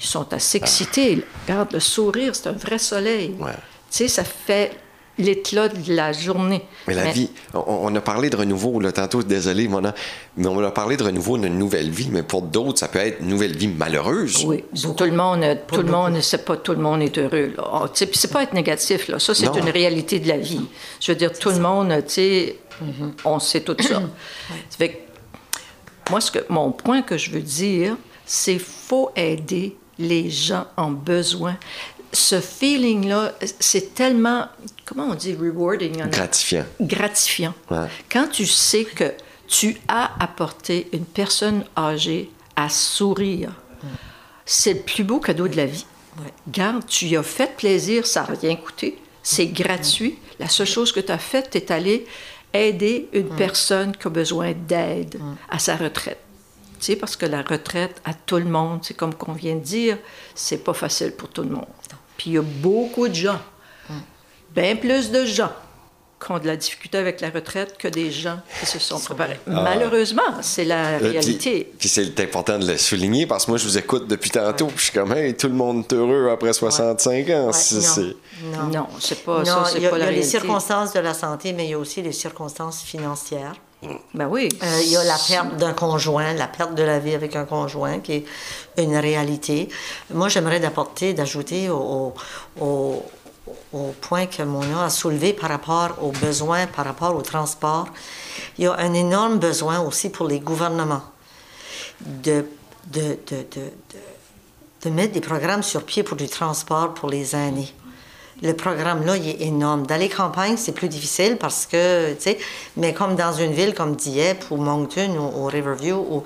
Ils 0.00 0.06
sont 0.06 0.32
assez 0.32 0.58
excités. 0.58 1.16
là. 1.16 1.22
Regarde, 1.48 1.72
le 1.72 1.80
sourire, 1.80 2.34
c'est 2.34 2.48
un 2.48 2.52
vrai 2.52 2.78
soleil. 2.78 3.34
Ouais. 3.40 3.50
Tu 3.90 3.98
sais, 3.98 4.08
ça 4.08 4.24
fait 4.24 4.72
l'éclat 5.20 5.68
de 5.68 5.92
la 5.92 6.12
journée. 6.12 6.62
Mais 6.86 6.94
la 6.94 7.04
Mais- 7.04 7.12
vie, 7.12 7.30
on, 7.52 7.64
on 7.66 7.94
a 7.96 8.00
parlé 8.00 8.30
de 8.30 8.36
renouveau, 8.36 8.78
là, 8.78 8.92
tantôt, 8.92 9.20
désolé, 9.24 9.66
Mona, 9.66 9.92
mais 10.36 10.46
on 10.46 10.62
a 10.62 10.70
parlé 10.70 10.96
de 10.96 11.02
renouveau 11.02 11.36
d'une 11.36 11.58
nouvelle 11.58 11.90
vie, 11.90 12.08
mais 12.12 12.22
pour 12.22 12.42
d'autres, 12.42 12.78
ça 12.78 12.86
peut 12.86 13.00
être 13.00 13.18
une 13.20 13.26
nouvelle 13.26 13.56
vie 13.56 13.66
malheureuse. 13.66 14.44
Oui, 14.44 14.62
tout 14.96 15.04
le 15.04 15.10
monde, 15.10 15.44
tout 15.66 15.82
le 15.82 15.90
monde, 15.90 16.20
c'est 16.20 16.44
pas 16.44 16.56
tout 16.56 16.70
le 16.70 16.78
monde 16.78 17.02
est 17.02 17.18
heureux. 17.18 17.52
Là. 17.56 17.68
Oh, 17.82 17.88
tu 17.88 17.96
sais, 17.98 18.06
puis 18.06 18.16
c'est 18.16 18.30
pas 18.32 18.44
être 18.44 18.52
négatif 18.52 19.08
là. 19.08 19.18
Ça 19.18 19.34
c'est 19.34 19.46
une 19.46 19.68
réalité 19.70 20.20
de 20.20 20.28
la 20.28 20.36
vie. 20.38 20.64
Je 21.00 21.10
veux 21.10 21.18
dire, 21.18 21.32
tout 21.36 21.50
le 21.50 21.58
monde, 21.58 21.92
tu 22.06 22.12
sais, 22.14 22.56
on 23.24 23.40
sait 23.40 23.62
tout 23.62 23.76
ça. 23.80 24.00
Ça 24.70 24.76
fait 24.78 24.88
que 24.90 24.98
moi, 26.12 26.20
ce 26.20 26.30
que, 26.30 26.38
mon 26.48 26.70
point 26.70 27.02
que 27.02 27.18
je 27.18 27.32
veux 27.32 27.40
dire, 27.42 27.96
c'est 28.24 28.58
faut 28.60 29.10
aider 29.16 29.76
les 29.98 30.30
gens 30.30 30.66
en 30.76 30.90
besoin. 30.90 31.56
Ce 32.12 32.40
feeling-là, 32.40 33.34
c'est 33.60 33.94
tellement, 33.94 34.46
comment 34.86 35.08
on 35.10 35.14
dit, 35.14 35.34
rewarding 35.34 36.02
en 36.02 36.06
Gratifiant. 36.08 36.64
gratifiant. 36.80 37.54
Ouais. 37.70 37.86
Quand 38.10 38.28
tu 38.28 38.46
sais 38.46 38.84
que 38.84 39.12
tu 39.46 39.76
as 39.88 40.10
apporté 40.20 40.88
une 40.92 41.04
personne 41.04 41.64
âgée 41.76 42.30
à 42.56 42.68
sourire, 42.68 43.52
c'est 44.46 44.72
le 44.74 44.80
plus 44.80 45.04
beau 45.04 45.20
cadeau 45.20 45.48
de 45.48 45.56
la 45.56 45.66
vie. 45.66 45.84
Garde, 46.48 46.84
tu 46.86 47.04
y 47.06 47.16
as 47.16 47.22
fait 47.22 47.54
plaisir, 47.56 48.06
ça 48.06 48.22
n'a 48.28 48.34
rien 48.40 48.56
coûté, 48.56 48.98
c'est 49.22 49.46
gratuit. 49.46 50.18
La 50.40 50.48
seule 50.48 50.66
chose 50.66 50.90
que 50.92 51.00
tu 51.00 51.12
as 51.12 51.18
faite, 51.18 51.50
tu 51.50 51.58
es 51.58 51.70
allé 51.70 52.06
aider 52.52 53.08
une 53.12 53.28
personne 53.28 53.94
qui 53.94 54.06
a 54.06 54.10
besoin 54.10 54.52
d'aide 54.52 55.20
à 55.50 55.58
sa 55.58 55.76
retraite. 55.76 56.18
Tu 56.78 56.84
sais, 56.86 56.96
parce 56.96 57.16
que 57.16 57.26
la 57.26 57.42
retraite, 57.42 58.00
à 58.04 58.14
tout 58.14 58.36
le 58.36 58.44
monde, 58.44 58.80
c'est 58.82 58.94
comme 58.94 59.14
qu'on 59.14 59.32
vient 59.32 59.54
de 59.56 59.60
dire, 59.60 59.98
c'est 60.34 60.58
pas 60.64 60.74
facile 60.74 61.12
pour 61.12 61.28
tout 61.28 61.42
le 61.42 61.50
monde. 61.50 61.66
Puis 62.16 62.30
il 62.30 62.32
y 62.34 62.38
a 62.38 62.42
beaucoup 62.42 63.08
de 63.08 63.14
gens, 63.14 63.40
bien 64.54 64.76
plus 64.76 65.10
de 65.10 65.24
gens 65.24 65.52
qui 66.24 66.32
ont 66.32 66.38
de 66.40 66.48
la 66.48 66.56
difficulté 66.56 66.98
avec 66.98 67.20
la 67.20 67.30
retraite 67.30 67.76
que 67.78 67.86
des 67.86 68.10
gens 68.10 68.40
qui 68.58 68.66
se 68.66 68.80
sont 68.80 68.98
préparés. 68.98 69.38
Malheureusement, 69.46 70.22
c'est 70.42 70.64
la 70.64 70.94
Euh, 70.94 70.98
réalité. 70.98 71.72
Puis, 71.78 71.88
c'est 71.88 72.18
important 72.18 72.58
de 72.58 72.66
le 72.66 72.76
souligner 72.76 73.24
parce 73.28 73.44
que 73.44 73.52
moi, 73.52 73.58
je 73.58 73.64
vous 73.64 73.78
écoute 73.78 74.08
depuis 74.08 74.30
tantôt, 74.30 74.66
puis 74.66 74.78
je 74.78 74.82
suis 74.84 74.92
comme, 74.92 75.12
hey, 75.12 75.36
tout 75.36 75.46
le 75.46 75.54
monde 75.54 75.84
est 75.88 75.94
heureux 75.94 76.28
après 76.32 76.52
65 76.52 77.30
ans. 77.30 77.46
Ouais, 77.46 77.52
C'est- 77.52 77.74
non. 77.76 77.80
c'est- 77.82 78.16
Non. 78.56 78.64
Non, 78.80 78.86
c'est 78.98 79.24
pas 79.24 79.38
Non, 79.38 79.44
ça, 79.44 79.64
c'est 79.66 79.78
il 79.78 79.82
y 79.84 79.86
a, 79.86 79.90
pas 79.90 79.96
il 79.96 80.00
y 80.00 80.02
la 80.02 80.06
a 80.08 80.10
les 80.10 80.16
réalité. 80.16 80.38
circonstances 80.40 80.92
de 80.92 80.98
la 80.98 81.14
santé, 81.14 81.52
mais 81.52 81.66
il 81.66 81.70
y 81.70 81.74
a 81.74 81.78
aussi 81.78 82.02
les 82.02 82.12
circonstances 82.12 82.82
financières. 82.82 83.54
Ben 84.12 84.26
oui. 84.26 84.48
Euh, 84.62 84.80
il 84.82 84.88
y 84.88 84.96
a 84.96 85.04
la 85.04 85.16
perte 85.16 85.56
d'un 85.56 85.72
conjoint, 85.72 86.32
la 86.34 86.48
perte 86.48 86.74
de 86.74 86.82
la 86.82 86.98
vie 86.98 87.14
avec 87.14 87.36
un 87.36 87.44
conjoint, 87.44 88.00
qui 88.00 88.12
est 88.12 88.24
une 88.82 88.96
réalité. 88.96 89.68
Moi, 90.12 90.28
j'aimerais 90.28 90.58
d'apporter, 90.58 91.14
d'ajouter 91.14 91.70
au, 91.70 92.12
au, 92.60 93.02
au 93.72 93.94
point 94.00 94.26
que 94.26 94.42
Mona 94.42 94.86
a 94.86 94.90
soulevé 94.90 95.32
par 95.32 95.50
rapport 95.50 96.02
aux 96.02 96.10
besoins, 96.10 96.66
par 96.66 96.86
rapport 96.86 97.14
au 97.14 97.22
transport. 97.22 97.86
Il 98.58 98.64
y 98.64 98.66
a 98.66 98.74
un 98.78 98.94
énorme 98.94 99.38
besoin 99.38 99.78
aussi 99.80 100.10
pour 100.10 100.26
les 100.26 100.40
gouvernements 100.40 101.02
de, 102.00 102.46
de, 102.86 103.16
de, 103.28 103.36
de, 103.54 103.70
de- 104.84 104.90
mettre 104.90 105.12
des 105.12 105.20
programmes 105.20 105.62
sur 105.62 105.84
pied 105.84 106.02
pour 106.02 106.16
du 106.16 106.28
transport 106.28 106.94
pour 106.94 107.10
les 107.10 107.36
aînés. 107.36 107.72
Le 108.40 108.52
programme-là, 108.52 109.16
il 109.16 109.28
est 109.28 109.40
énorme. 109.40 109.84
Dans 109.86 109.96
les 109.96 110.08
campagnes, 110.08 110.56
c'est 110.56 110.72
plus 110.72 110.88
difficile 110.88 111.38
parce 111.38 111.66
que, 111.66 112.14
tu 112.14 112.22
sais, 112.22 112.38
mais 112.76 112.94
comme 112.94 113.16
dans 113.16 113.32
une 113.32 113.52
ville 113.52 113.74
comme 113.74 113.96
Dieppe 113.96 114.44
ou 114.50 114.56
Moncton 114.56 115.10
ou, 115.16 115.40
ou 115.42 115.46
Riverview, 115.46 115.96
où 115.96 116.22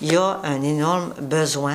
il 0.00 0.12
y 0.12 0.16
a 0.16 0.40
un 0.44 0.62
énorme 0.62 1.12
besoin 1.20 1.74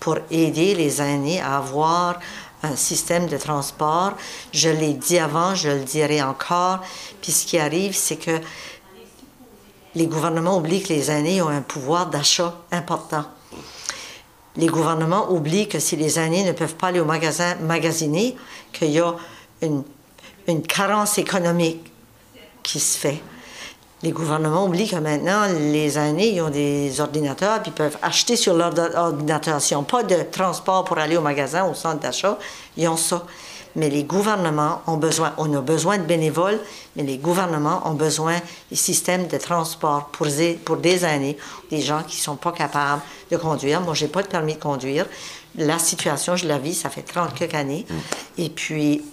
pour 0.00 0.18
aider 0.32 0.74
les 0.74 1.00
aînés 1.00 1.40
à 1.40 1.58
avoir 1.58 2.18
un 2.64 2.74
système 2.74 3.28
de 3.28 3.36
transport. 3.36 4.14
Je 4.52 4.70
l'ai 4.70 4.94
dit 4.94 5.18
avant, 5.18 5.54
je 5.54 5.68
le 5.68 5.84
dirai 5.84 6.20
encore. 6.20 6.80
Puis 7.22 7.30
ce 7.30 7.46
qui 7.46 7.58
arrive, 7.58 7.94
c'est 7.94 8.16
que 8.16 8.40
les 9.94 10.06
gouvernements 10.06 10.56
oublient 10.56 10.82
que 10.82 10.92
les 10.92 11.10
aînés 11.10 11.42
ont 11.42 11.48
un 11.48 11.62
pouvoir 11.62 12.06
d'achat 12.06 12.54
important. 12.72 13.24
Les 14.56 14.66
gouvernements 14.66 15.30
oublient 15.30 15.68
que 15.68 15.78
si 15.78 15.96
les 15.96 16.18
aînés 16.18 16.44
ne 16.44 16.52
peuvent 16.52 16.74
pas 16.74 16.88
aller 16.88 17.00
au 17.00 17.04
magasin 17.04 17.54
magasiner, 17.56 18.36
qu'il 18.72 18.90
y 18.90 19.00
a 19.00 19.14
une, 19.62 19.84
carence 20.62 21.18
économique 21.18 21.92
qui 22.62 22.80
se 22.80 22.98
fait. 22.98 23.20
Les 24.02 24.12
gouvernements 24.12 24.64
oublient 24.64 24.88
que 24.88 24.96
maintenant, 24.96 25.42
les 25.46 25.98
aînés, 25.98 26.34
ils 26.34 26.40
ont 26.40 26.50
des 26.50 27.00
ordinateurs, 27.00 27.60
puis 27.62 27.70
ils 27.70 27.74
peuvent 27.74 27.98
acheter 28.00 28.36
sur 28.36 28.54
leur 28.54 28.72
ordinateur. 28.96 29.60
S'ils 29.60 29.76
n'ont 29.76 29.82
pas 29.82 30.02
de 30.02 30.22
transport 30.30 30.84
pour 30.84 30.98
aller 30.98 31.16
au 31.16 31.20
magasin, 31.20 31.64
au 31.66 31.74
centre 31.74 32.00
d'achat, 32.00 32.38
ils 32.76 32.88
ont 32.88 32.96
ça. 32.96 33.26
Mais 33.76 33.90
les 33.90 34.04
gouvernements 34.04 34.82
ont 34.86 34.96
besoin, 34.96 35.32
on 35.38 35.52
a 35.54 35.60
besoin 35.60 35.98
de 35.98 36.04
bénévoles, 36.04 36.58
mais 36.96 37.02
les 37.02 37.18
gouvernements 37.18 37.82
ont 37.84 37.94
besoin 37.94 38.36
des 38.70 38.76
systèmes 38.76 39.26
de 39.26 39.36
transport 39.36 40.06
pour 40.12 40.26
des, 40.26 40.54
pour 40.54 40.76
des 40.76 41.04
années, 41.04 41.36
des 41.70 41.80
gens 41.80 42.02
qui 42.02 42.16
ne 42.16 42.22
sont 42.22 42.36
pas 42.36 42.52
capables 42.52 43.02
de 43.30 43.36
conduire. 43.36 43.80
Moi, 43.80 43.94
je 43.94 44.04
n'ai 44.04 44.10
pas 44.10 44.22
de 44.22 44.28
permis 44.28 44.54
de 44.54 44.60
conduire. 44.60 45.06
La 45.56 45.78
situation, 45.78 46.36
je 46.36 46.46
la 46.46 46.58
vis, 46.58 46.74
ça 46.74 46.90
fait 46.90 47.02
30 47.02 47.34
quelques 47.34 47.54
années. 47.54 47.86
Et 48.36 48.48
puis, 48.48 49.02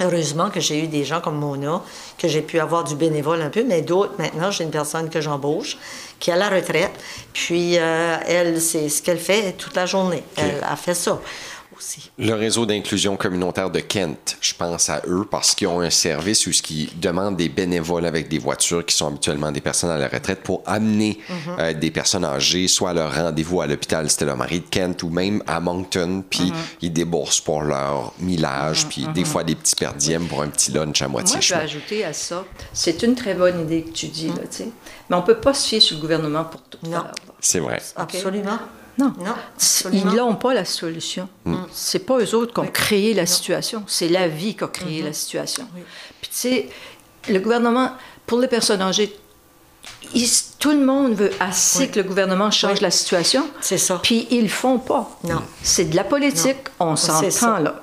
Heureusement 0.00 0.48
que 0.50 0.60
j'ai 0.60 0.84
eu 0.84 0.86
des 0.86 1.04
gens 1.04 1.20
comme 1.20 1.38
Mona, 1.38 1.82
que 2.18 2.28
j'ai 2.28 2.42
pu 2.42 2.60
avoir 2.60 2.84
du 2.84 2.94
bénévole 2.94 3.42
un 3.42 3.50
peu, 3.50 3.64
mais 3.64 3.82
d'autres, 3.82 4.14
maintenant, 4.18 4.50
j'ai 4.52 4.62
une 4.62 4.70
personne 4.70 5.10
que 5.10 5.20
j'embauche 5.20 5.76
qui 6.20 6.30
est 6.30 6.34
à 6.34 6.36
la 6.36 6.48
retraite. 6.48 6.92
Puis, 7.32 7.78
euh, 7.78 8.16
elle, 8.26 8.60
c'est 8.60 8.88
ce 8.88 9.02
qu'elle 9.02 9.18
fait 9.18 9.52
toute 9.52 9.74
la 9.74 9.86
journée. 9.86 10.22
Elle 10.36 10.62
a 10.62 10.76
fait 10.76 10.94
ça. 10.94 11.18
Le 12.18 12.32
réseau 12.34 12.66
d'inclusion 12.66 13.16
communautaire 13.16 13.70
de 13.70 13.80
Kent, 13.80 14.36
je 14.40 14.54
pense 14.54 14.88
à 14.88 15.02
eux 15.06 15.26
parce 15.30 15.54
qu'ils 15.54 15.68
ont 15.68 15.80
un 15.80 15.90
service 15.90 16.46
où 16.46 16.50
ils 16.70 16.98
demandent 16.98 17.36
des 17.36 17.48
bénévoles 17.48 18.06
avec 18.06 18.28
des 18.28 18.38
voitures 18.38 18.84
qui 18.84 18.96
sont 18.96 19.08
habituellement 19.08 19.52
des 19.52 19.60
personnes 19.60 19.90
à 19.90 19.98
la 19.98 20.08
retraite 20.08 20.42
pour 20.42 20.62
amener 20.66 21.18
mhm. 21.28 21.36
euh, 21.58 21.72
des 21.72 21.90
personnes 21.90 22.24
âgées, 22.24 22.68
soit 22.68 22.90
à 22.90 22.94
leur 22.94 23.14
rendez-vous 23.14 23.60
à 23.60 23.66
l'hôpital 23.66 24.08
Stella 24.10 24.34
Marie 24.36 24.60
de 24.60 24.66
Kent 24.68 25.02
ou 25.02 25.10
même 25.10 25.42
à 25.46 25.60
Moncton, 25.60 26.24
puis 26.28 26.50
mhm. 26.50 26.56
ils 26.82 26.92
déboursent 26.92 27.40
pour 27.40 27.62
leur 27.62 28.12
millage, 28.18 28.86
puis 28.88 29.06
des 29.14 29.20
mhm. 29.20 29.26
fois 29.26 29.44
des 29.44 29.54
petits 29.54 29.76
perdièmes 29.76 30.26
pour 30.26 30.42
un 30.42 30.48
petit 30.48 30.72
lunch 30.72 31.02
à 31.02 31.08
moitié 31.08 31.36
Moi, 31.36 31.40
je 31.40 31.54
vais 31.54 31.60
ajouter 31.60 32.04
à 32.04 32.12
ça, 32.12 32.44
c'est 32.72 33.02
une 33.02 33.14
très 33.14 33.34
bonne 33.34 33.60
idée 33.60 33.82
que 33.82 33.90
tu 33.90 34.06
dis, 34.06 34.28
là, 34.28 34.42
mais 35.08 35.16
on 35.16 35.20
ne 35.20 35.26
peut 35.26 35.38
pas 35.38 35.54
se 35.54 35.68
fier 35.68 35.80
sur 35.80 35.96
le 35.96 36.02
gouvernement 36.02 36.44
pour 36.44 36.62
tout 36.62 36.78
non. 36.82 37.04
C'est 37.40 37.60
vrai. 37.60 37.80
Absolument. 37.96 38.58
Non. 38.98 39.12
Ils 39.92 40.04
n'ont 40.04 40.34
pas 40.34 40.54
la 40.54 40.64
solution. 40.64 41.28
Ce 41.44 41.50
mm. 41.50 41.66
C'est 41.72 41.98
pas 42.00 42.18
eux 42.18 42.34
autres 42.34 42.52
qui 42.52 42.60
ont 42.60 42.72
créé 42.72 43.14
la 43.14 43.26
situation. 43.26 43.84
C'est 43.86 44.08
la 44.08 44.28
vie 44.28 44.56
qui 44.56 44.64
a 44.64 44.68
créé 44.68 45.02
la 45.02 45.10
mm-hmm. 45.10 45.12
situation. 45.12 45.68
Puis, 46.20 46.30
tu 46.30 46.36
sais, 46.36 46.68
le 47.28 47.38
gouvernement, 47.38 47.92
pour 48.26 48.40
les 48.40 48.48
personnes 48.48 48.82
âgées, 48.82 49.16
tout 50.58 50.70
le 50.70 50.84
monde 50.84 51.14
veut 51.14 51.30
assez 51.40 51.88
que 51.88 52.00
le 52.00 52.06
gouvernement 52.06 52.50
change 52.50 52.80
la 52.80 52.90
situation. 52.90 53.46
C'est 53.60 53.78
ça. 53.78 54.00
Puis 54.02 54.26
ils 54.30 54.42
le 54.42 54.48
font 54.48 54.78
pas. 54.78 55.18
Non. 55.24 55.42
C'est 55.62 55.90
de 55.90 55.96
la 55.96 56.04
politique, 56.04 56.56
on 56.80 56.96
s'entend 56.96 57.58
là. 57.58 57.82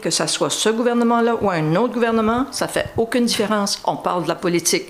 Que 0.00 0.10
ce 0.10 0.26
soit 0.28 0.50
ce 0.50 0.68
gouvernement-là 0.68 1.36
ou 1.40 1.50
un 1.50 1.74
autre 1.74 1.92
gouvernement, 1.92 2.46
ça 2.52 2.68
fait 2.68 2.90
aucune 2.96 3.24
différence. 3.24 3.80
On 3.84 3.96
parle 3.96 4.22
de 4.22 4.28
la 4.28 4.36
politique. 4.36 4.86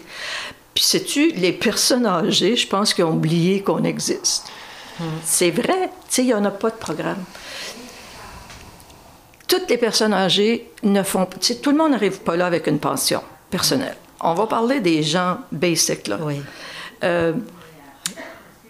Puis 0.74 0.84
sais-tu, 0.84 1.30
les 1.32 1.52
personnes 1.52 2.06
âgées, 2.06 2.54
je 2.54 2.68
pense 2.68 2.92
qu'ils 2.92 3.04
ont 3.04 3.12
oublié 3.12 3.62
qu'on 3.62 3.82
existe. 3.82 4.44
C'est 5.24 5.50
vrai, 5.50 5.90
tu 6.08 6.14
sais, 6.14 6.22
il 6.22 6.26
n'y 6.26 6.34
en 6.34 6.44
a 6.44 6.50
pas 6.50 6.70
de 6.70 6.76
programme. 6.76 7.24
Toutes 9.46 9.68
les 9.70 9.78
personnes 9.78 10.12
âgées 10.12 10.70
ne 10.82 11.02
font 11.02 11.24
pas. 11.24 11.36
Tout 11.38 11.70
le 11.70 11.76
monde 11.76 11.92
n'arrive 11.92 12.20
pas 12.20 12.36
là 12.36 12.46
avec 12.46 12.66
une 12.66 12.78
pension 12.78 13.22
personnelle. 13.50 13.96
On 14.20 14.34
va 14.34 14.46
parler 14.46 14.80
des 14.80 15.02
gens 15.02 15.38
basiques, 15.52 16.08
là. 16.08 16.18
Oui. 16.20 16.42
Euh, 17.04 17.32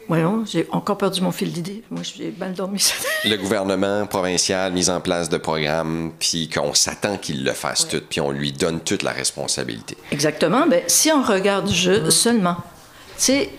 Voyons, 0.09 0.43
j'ai 0.47 0.67
encore 0.73 0.97
perdu 0.97 1.21
mon 1.21 1.33
fil 1.33 1.53
d'idée. 1.53 1.83
Moi, 1.91 2.01
j'ai 2.03 2.35
mal 2.39 2.55
dormi. 2.55 2.83
le 3.27 3.37
gouvernement 3.37 4.07
provincial, 4.07 4.73
mise 4.73 4.89
en 4.89 5.03
place 5.03 5.29
de 5.29 5.37
programmes, 5.37 6.13
puis 6.19 6.49
qu'on 6.49 6.73
s'attend 6.73 7.19
qu'il 7.19 7.45
le 7.45 7.53
fasse 7.53 7.87
tout, 7.87 8.01
puis 8.09 8.19
on 8.23 8.31
lui 8.31 8.53
donne 8.53 8.81
toute 8.81 9.03
la 9.03 9.11
responsabilité. 9.11 9.99
Exactement. 10.11 10.67
Ben, 10.67 10.83
si 10.87 11.13
on 11.13 11.23
regarde 11.23 11.69
juste 11.69 12.07
mm. 12.07 12.11
seulement, 12.11 12.57
tu 12.57 13.25
sais, 13.25 13.51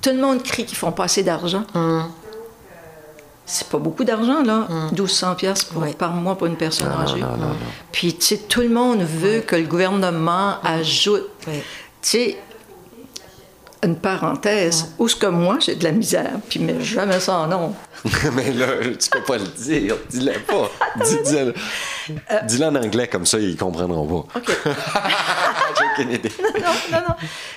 tout 0.00 0.10
le 0.10 0.18
monde 0.18 0.42
crie 0.42 0.64
qu'ils 0.64 0.78
font 0.78 0.92
pas 0.92 1.04
assez 1.04 1.22
d'argent. 1.22 1.64
Mm. 1.74 2.02
C'est 3.46 3.68
pas 3.68 3.78
beaucoup 3.78 4.04
d'argent, 4.04 4.42
là. 4.42 4.68
1200 4.92 5.32
mm. 5.32 5.36
pièces 5.36 5.66
par 5.98 6.12
mois 6.12 6.36
pour 6.36 6.46
une 6.46 6.56
personne 6.56 6.92
âgée. 6.92 7.24
Puis, 7.92 8.14
tu 8.14 8.26
sais, 8.26 8.36
tout 8.36 8.60
le 8.60 8.68
monde 8.68 9.00
veut 9.02 9.40
que 9.40 9.56
le 9.56 9.66
gouvernement 9.66 10.56
ajoute. 10.62 11.28
Tu 11.46 11.52
sais, 12.02 12.38
une 13.82 13.96
parenthèse, 13.96 14.92
où 14.98 15.08
ce 15.08 15.14
que 15.14 15.26
moi, 15.26 15.58
j'ai 15.60 15.76
de 15.76 15.84
la 15.84 15.92
misère, 15.92 16.32
puis 16.48 16.58
mais 16.58 16.80
jamais 16.82 17.20
sans 17.20 17.46
nom. 17.48 17.74
mais 18.34 18.52
là, 18.52 18.66
tu 18.98 19.10
peux 19.10 19.22
pas 19.22 19.38
le 19.38 19.46
dire. 19.46 19.96
Dis-le 20.10 20.32
pas. 20.40 20.70
Dis-le 21.04 21.54
dis 22.46 22.64
en 22.64 22.74
anglais, 22.74 23.06
comme 23.06 23.26
ça, 23.26 23.38
ils 23.38 23.56
comprendront 23.56 24.24
pas. 24.24 24.38
OK. 24.38 24.58
Non, 26.60 26.74
non, 26.92 26.98
non, 27.08 27.14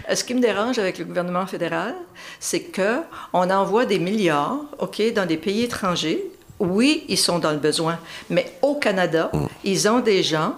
euh, 0.09 0.15
Ce 0.15 0.23
qui 0.23 0.33
me 0.33 0.41
dérange 0.41 0.79
avec 0.79 0.97
le 0.97 1.05
gouvernement 1.05 1.45
fédéral, 1.45 1.95
c'est 2.39 2.61
que 2.61 3.01
on 3.33 3.49
envoie 3.49 3.85
des 3.85 3.99
milliards, 3.99 4.59
OK, 4.79 5.01
dans 5.13 5.25
des 5.25 5.37
pays 5.37 5.63
étrangers. 5.63 6.23
Oui, 6.59 7.05
ils 7.07 7.17
sont 7.17 7.39
dans 7.39 7.51
le 7.51 7.57
besoin, 7.57 7.97
mais 8.29 8.53
au 8.61 8.75
Canada, 8.75 9.31
mm. 9.33 9.45
ils 9.63 9.87
ont 9.87 9.99
des 9.99 10.21
gens 10.21 10.55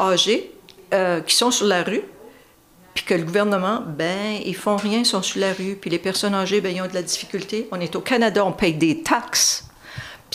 âgés 0.00 0.52
euh, 0.94 1.20
qui 1.20 1.34
sont 1.34 1.50
sur 1.50 1.66
la 1.66 1.82
rue 1.82 2.02
puis 2.94 3.04
que 3.04 3.14
le 3.14 3.24
gouvernement, 3.24 3.82
ben, 3.84 4.40
ils 4.44 4.54
font 4.54 4.76
rien, 4.76 5.00
ils 5.00 5.06
sont 5.06 5.20
sur 5.20 5.40
la 5.40 5.52
rue, 5.52 5.76
puis 5.80 5.90
les 5.90 5.98
personnes 5.98 6.32
âgées, 6.32 6.60
ben, 6.60 6.74
ils 6.74 6.80
ont 6.80 6.86
de 6.86 6.94
la 6.94 7.02
difficulté. 7.02 7.68
On 7.72 7.80
est 7.80 7.96
au 7.96 8.00
Canada, 8.00 8.44
on 8.44 8.52
paye 8.52 8.74
des 8.74 9.02
taxes, 9.02 9.66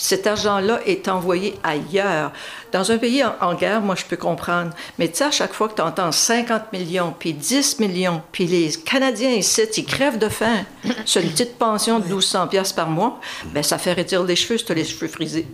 puis 0.00 0.06
cet 0.06 0.26
argent-là 0.26 0.80
est 0.86 1.08
envoyé 1.08 1.58
ailleurs. 1.62 2.32
Dans 2.72 2.90
un 2.90 2.96
pays 2.96 3.22
en, 3.22 3.54
guerre, 3.54 3.82
moi, 3.82 3.94
je 3.94 4.06
peux 4.06 4.16
comprendre, 4.16 4.72
mais 4.98 5.08
tu 5.08 5.18
sais, 5.18 5.24
à 5.24 5.30
chaque 5.30 5.52
fois 5.52 5.68
que 5.68 5.74
tu 5.74 5.82
entends 5.82 6.10
50 6.10 6.72
millions, 6.72 7.14
puis 7.18 7.34
10 7.34 7.80
millions, 7.80 8.22
puis 8.32 8.46
les 8.46 8.70
Canadiens 8.70 9.32
ici, 9.32 9.60
ils 9.76 9.84
crèvent 9.84 10.16
de 10.16 10.30
faim 10.30 10.64
sur 11.04 11.20
une 11.20 11.30
petite 11.30 11.58
pension 11.58 11.98
de 11.98 12.06
1200 12.06 12.46
pièces 12.48 12.72
par 12.72 12.88
mois, 12.88 13.20
ben, 13.52 13.62
ça 13.62 13.76
fait 13.76 13.92
retirer 13.92 14.26
les 14.26 14.36
cheveux 14.36 14.56
si 14.56 14.64
tu 14.64 14.72
as 14.72 14.74
les 14.74 14.86
cheveux 14.86 15.08
frisés. 15.08 15.46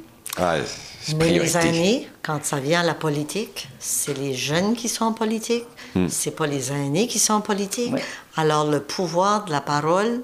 Mais 1.18 1.30
les 1.30 1.56
aînés, 1.56 2.09
quand 2.22 2.44
ça 2.44 2.61
vient 2.61 2.82
à 2.82 2.85
la 2.85 2.94
politique, 2.94 3.68
c'est 3.80 4.16
les 4.16 4.35
jeunes 4.35 4.76
qui 4.76 4.88
sont 4.88 5.06
en 5.06 5.12
politique, 5.12 5.66
hmm. 5.96 6.06
c'est 6.09 6.37
pas 6.37 6.46
les 6.46 6.70
aînés 6.70 7.09
qui 7.09 7.18
sont 7.18 7.35
en 7.35 7.40
politique. 7.40 7.94
Alors 8.37 8.64
le 8.64 8.78
pouvoir 8.78 9.46
de 9.46 9.50
la 9.50 9.61
parole 9.61 10.22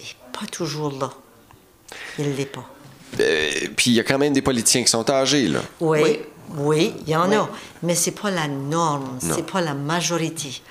est 0.00 0.16
pas 0.32 0.46
toujours 0.50 0.92
là. 0.98 1.10
Il 2.18 2.36
l'est 2.36 2.46
pas. 2.46 2.64
Euh, 3.18 3.50
puis 3.76 3.90
il 3.90 3.94
y 3.94 4.00
a 4.00 4.04
quand 4.04 4.18
même 4.18 4.32
des 4.32 4.42
politiciens 4.42 4.82
qui 4.82 4.90
sont 4.90 5.08
âgés, 5.10 5.48
là. 5.48 5.60
Oui, 5.80 6.20
oui, 6.56 6.94
il 7.06 7.10
y 7.10 7.16
en 7.16 7.30
a. 7.32 7.48
Mais 7.82 7.94
c'est 7.94 8.12
pas 8.12 8.30
la 8.30 8.48
norme, 8.48 9.18
c'est 9.20 9.46
pas 9.46 9.60
la 9.60 9.74
majorité. 9.74 10.62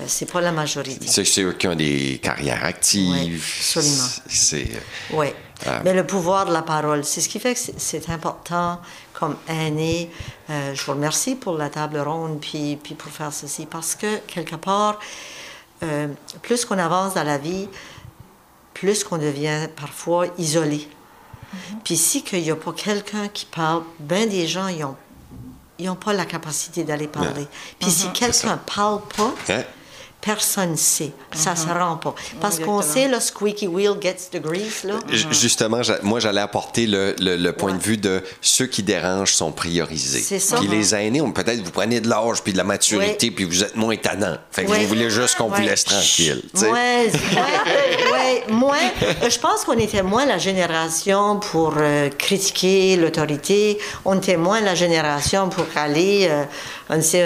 Euh, 0.00 0.04
c'est 0.06 0.30
pas 0.30 0.40
la 0.40 0.52
majorité. 0.52 1.06
C'est 1.06 1.24
ceux 1.24 1.52
qui 1.52 1.68
ont 1.68 1.74
des 1.74 2.18
carrières 2.22 2.64
actives. 2.64 3.12
Oui, 3.12 3.40
absolument. 3.58 4.08
C'est. 4.26 4.68
Oui. 5.12 5.26
Euh, 5.66 5.80
Mais 5.84 5.94
le 5.94 6.06
pouvoir 6.06 6.46
de 6.46 6.52
la 6.52 6.62
parole, 6.62 7.04
c'est 7.04 7.20
ce 7.20 7.28
qui 7.28 7.38
fait 7.38 7.54
que 7.54 7.60
c'est 7.76 8.10
important 8.10 8.80
comme 9.12 9.36
aîné. 9.48 10.10
Euh, 10.50 10.74
je 10.74 10.84
vous 10.84 10.92
remercie 10.92 11.36
pour 11.36 11.56
la 11.56 11.70
table 11.70 11.98
ronde 11.98 12.40
puis, 12.40 12.76
puis 12.82 12.94
pour 12.94 13.12
faire 13.12 13.32
ceci 13.32 13.66
parce 13.66 13.94
que 13.94 14.18
quelque 14.26 14.56
part, 14.56 14.98
euh, 15.82 16.08
plus 16.42 16.64
qu'on 16.64 16.78
avance 16.78 17.14
dans 17.14 17.22
la 17.22 17.38
vie, 17.38 17.68
plus 18.74 19.04
qu'on 19.04 19.18
devient 19.18 19.68
parfois 19.76 20.26
isolé. 20.38 20.88
Mm-hmm. 21.52 21.78
Puis 21.84 21.96
si 21.96 22.22
qu'il 22.22 22.42
n'y 22.42 22.50
a 22.50 22.56
pas 22.56 22.72
quelqu'un 22.72 23.28
qui 23.28 23.46
parle, 23.46 23.82
bien 23.98 24.26
des 24.26 24.46
gens, 24.46 24.68
ils 24.68 24.80
n'ont 24.80 24.96
ils 25.78 25.88
ont 25.90 25.96
pas 25.96 26.12
la 26.12 26.24
capacité 26.24 26.84
d'aller 26.84 27.08
parler. 27.08 27.46
Puis 27.80 27.90
si 27.90 28.06
mm-hmm. 28.06 28.12
quelqu'un 28.12 28.52
ne 28.52 28.74
parle 28.74 29.00
pas, 29.16 29.34
personne 30.22 30.70
ne 30.70 30.76
sait. 30.76 31.10
Ça 31.34 31.50
ne 31.52 31.56
se 31.56 31.66
mhm. 31.66 31.76
rend 31.76 31.96
pas. 31.96 32.14
Parce 32.40 32.60
qu'on 32.60 32.80
sait, 32.80 33.08
le 33.08 33.18
squeaky 33.18 33.66
wheel 33.66 33.94
gets 34.00 34.30
the 34.30 34.40
grease. 34.40 34.84
Là. 34.84 34.94
Justement, 35.10 35.80
moi, 36.02 36.20
j'allais 36.20 36.40
apporter 36.40 36.86
le, 36.86 37.14
le, 37.18 37.52
point 37.52 37.74
de 37.74 37.82
vue 37.82 37.98
de 37.98 38.22
ceux 38.40 38.66
qui 38.66 38.82
dérangent 38.82 39.34
sont 39.34 39.50
priorisés. 39.50 40.20
C'est 40.20 40.38
ça. 40.38 40.56
Puis 40.56 40.68
les 40.68 40.94
aînés, 40.94 41.20
peut-être 41.34 41.60
vous 41.62 41.72
prenez 41.72 42.00
de 42.00 42.08
l'âge 42.08 42.42
puis 42.42 42.52
de 42.52 42.58
la 42.58 42.64
maturité, 42.64 43.32
puis 43.32 43.44
vous 43.44 43.64
êtes 43.64 43.74
moins 43.74 43.92
étonnant. 43.92 44.36
Fait 44.52 44.64
que 44.64 44.70
vous 44.70 44.86
voulez 44.86 45.10
juste 45.10 45.36
qu'on 45.36 45.48
vous 45.48 45.60
laisse 45.60 45.84
tranquille. 45.84 46.42
Oui, 46.54 46.68
ouais, 46.70 48.44
moi, 48.48 48.76
je 49.28 49.38
pense 49.38 49.64
qu'on 49.64 49.78
était 49.78 50.02
moins 50.02 50.24
la 50.24 50.38
génération 50.38 51.40
pour 51.40 51.74
euh, 51.78 52.08
critiquer 52.10 52.96
l'autorité. 52.96 53.78
On 54.04 54.18
était 54.18 54.36
moins 54.36 54.60
la 54.60 54.76
génération 54.76 55.48
pour 55.48 55.66
aller... 55.74 56.28
Euh, 56.30 56.44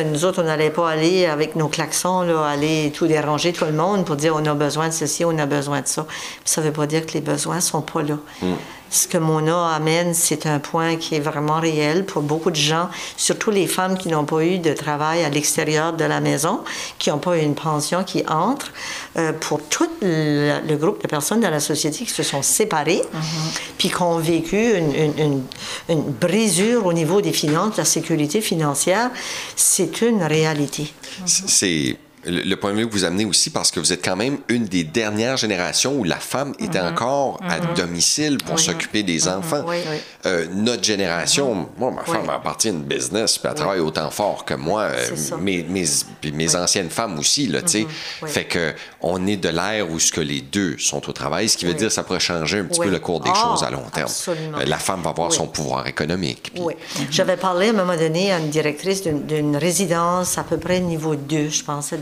nous 0.04 0.24
autres, 0.24 0.42
on 0.42 0.46
n'allait 0.46 0.70
pas 0.70 0.88
aller 0.88 1.26
avec 1.26 1.56
nos 1.56 1.68
klaxons, 1.68 2.22
là, 2.22 2.44
aller 2.44 2.85
tout 2.90 3.06
déranger 3.06 3.52
tout 3.52 3.64
le 3.64 3.72
monde 3.72 4.04
pour 4.04 4.16
dire 4.16 4.34
on 4.36 4.44
a 4.46 4.54
besoin 4.54 4.88
de 4.88 4.94
ceci, 4.94 5.24
on 5.24 5.36
a 5.38 5.46
besoin 5.46 5.80
de 5.80 5.86
ça. 5.86 6.06
ça 6.44 6.60
ne 6.60 6.66
veut 6.66 6.72
pas 6.72 6.86
dire 6.86 7.06
que 7.06 7.12
les 7.12 7.20
besoins 7.20 7.56
ne 7.56 7.60
sont 7.60 7.82
pas 7.82 8.02
là. 8.02 8.18
Mm 8.42 8.54
ce 8.90 9.08
que 9.08 9.18
Mona 9.18 9.68
amène, 9.74 10.14
c'est 10.14 10.46
un 10.46 10.58
point 10.58 10.96
qui 10.96 11.16
est 11.16 11.20
vraiment 11.20 11.60
réel 11.60 12.04
pour 12.04 12.22
beaucoup 12.22 12.50
de 12.50 12.56
gens, 12.56 12.88
surtout 13.16 13.50
les 13.50 13.66
femmes 13.66 13.98
qui 13.98 14.08
n'ont 14.08 14.24
pas 14.24 14.44
eu 14.44 14.58
de 14.58 14.72
travail 14.72 15.24
à 15.24 15.28
l'extérieur 15.28 15.92
de 15.92 16.04
la 16.04 16.20
maison, 16.20 16.60
qui 16.98 17.10
n'ont 17.10 17.18
pas 17.18 17.36
eu 17.36 17.42
une 17.42 17.54
pension 17.54 18.04
qui 18.04 18.24
entre, 18.28 18.72
euh, 19.16 19.32
pour 19.32 19.60
tout 19.62 19.88
le, 20.00 20.76
groupe 20.76 21.02
de 21.02 21.08
personnes 21.08 21.40
de 21.40 21.46
la 21.46 21.60
société 21.60 22.04
qui 22.04 22.10
se 22.10 22.22
sont 22.22 22.42
séparées, 22.42 23.02
mm-hmm. 23.02 23.60
puis 23.78 23.88
qui 23.88 24.02
ont 24.02 24.18
vécu 24.18 24.76
une, 24.76 25.42
une, 25.88 26.02
brisure 26.20 26.86
au 26.86 26.92
niveau 26.92 27.20
des 27.20 27.32
finances, 27.32 27.72
de 27.72 27.78
la 27.78 27.84
sécurité 27.84 28.40
financière, 28.40 29.10
c'est 29.56 30.02
une 30.02 30.22
réalité. 30.22 30.92
C'est 31.24 31.96
le, 32.26 32.42
le 32.42 32.56
point 32.56 32.72
de 32.72 32.78
vue 32.78 32.86
que 32.88 32.92
vous 32.92 33.04
amenez 33.04 33.24
aussi 33.24 33.50
parce 33.50 33.70
que 33.70 33.80
vous 33.80 33.92
êtes 33.92 34.04
quand 34.04 34.16
même 34.16 34.38
une 34.48 34.64
des 34.66 34.84
dernières 34.84 35.36
générations 35.36 35.94
où 35.96 36.04
la 36.04 36.16
femme 36.16 36.54
était 36.58 36.80
encore 36.80 37.40
à 37.48 37.60
domicile 37.74 38.38
pour 38.38 38.58
s'occuper 38.58 39.02
des 39.02 39.28
enfants. 39.28 39.62
Oui, 39.66 39.76
oui. 39.90 39.96
Euh, 40.26 40.46
notre 40.52 40.82
génération, 40.84 41.68
moi, 41.78 41.90
ma 41.90 42.02
femme 42.04 42.28
appartient 42.30 42.68
à 42.68 42.72
une 42.72 42.82
business, 42.82 43.38
puis 43.38 43.48
elle 43.48 43.54
travaille 43.56 43.80
autant 43.80 44.10
fort 44.10 44.44
que 44.44 44.54
moi. 44.54 44.82
euh, 44.82 45.10
mes 45.40 45.62
mes, 45.64 45.84
puis 46.20 46.32
mes 46.32 46.54
anciennes 46.56 46.90
femmes 46.90 47.18
aussi, 47.18 47.46
là, 47.46 47.62
tu 47.62 47.68
sais. 47.68 47.86
Fait 48.26 48.44
que 48.44 48.74
on 49.00 49.26
est 49.26 49.36
de 49.36 49.48
l'ère 49.48 49.90
où 49.90 49.98
ce 49.98 50.10
que 50.12 50.20
les 50.20 50.40
deux 50.40 50.76
sont 50.78 51.08
au 51.08 51.12
travail, 51.12 51.48
ce 51.48 51.56
qui 51.56 51.64
veut 51.66 51.74
dire 51.74 51.88
que 51.88 51.94
ça 51.94 52.02
pourrait 52.02 52.20
changer 52.20 52.58
un 52.58 52.64
petit 52.64 52.80
peu 52.80 52.90
le 52.90 52.98
cours 52.98 53.20
des 53.20 53.30
Ah, 53.32 53.42
choses 53.42 53.62
à 53.62 53.70
long 53.70 53.84
terme. 53.92 54.06
absolument. 54.08 54.58
Euh, 54.58 54.64
La 54.66 54.78
femme 54.78 55.02
va 55.02 55.10
avoir 55.10 55.32
son 55.32 55.46
pouvoir 55.46 55.86
économique. 55.86 56.50
puis- 56.52 56.62
Oui. 56.62 56.74
J'avais 57.10 57.36
parlé 57.36 57.68
à 57.68 57.70
un 57.70 57.74
moment 57.74 57.96
donné 57.96 58.32
à 58.32 58.38
une 58.38 58.50
directrice 58.50 59.02
d'une- 59.02 59.56
résidence 59.56 60.38
à 60.38 60.42
peu 60.44 60.58
près 60.58 60.80
niveau 60.80 61.14
2, 61.16 61.48
je 61.48 61.62
pense, 61.62 61.92
à 61.92 61.96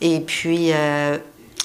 Et 0.00 0.20
puis, 0.20 0.72
euh, 0.72 1.18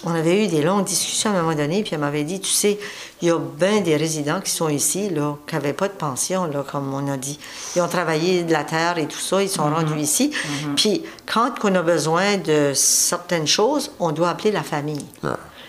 on 0.03 0.13
avait 0.13 0.45
eu 0.45 0.47
des 0.47 0.61
longues 0.61 0.85
discussions 0.85 1.31
à 1.31 1.33
un 1.33 1.41
moment 1.41 1.55
donné, 1.55 1.81
puis 1.81 1.93
elle 1.93 1.99
m'avait 1.99 2.23
dit, 2.23 2.39
tu 2.39 2.51
sais, 2.51 2.77
il 3.21 3.27
y 3.27 3.31
a 3.31 3.39
bien 3.39 3.81
des 3.81 3.95
résidents 3.95 4.41
qui 4.41 4.51
sont 4.51 4.69
ici, 4.69 5.09
là, 5.09 5.37
qui 5.47 5.55
n'avaient 5.55 5.73
pas 5.73 5.87
de 5.87 5.93
pension, 5.93 6.45
là, 6.45 6.63
comme 6.69 6.93
on 6.93 7.11
a 7.11 7.17
dit. 7.17 7.39
Ils 7.75 7.81
ont 7.81 7.87
travaillé 7.87 8.43
de 8.43 8.53
la 8.53 8.63
terre 8.63 8.99
et 8.99 9.07
tout 9.07 9.19
ça, 9.19 9.41
ils 9.41 9.49
sont 9.49 9.63
rendus 9.63 9.99
ici. 9.99 10.31
Puis, 10.75 11.03
quand 11.25 11.53
on 11.63 11.73
a 11.73 11.81
besoin 11.81 12.37
de 12.37 12.73
certaines 12.75 13.47
choses, 13.47 13.91
on 13.99 14.11
doit 14.11 14.29
appeler 14.29 14.51
la 14.51 14.63
famille. 14.63 15.05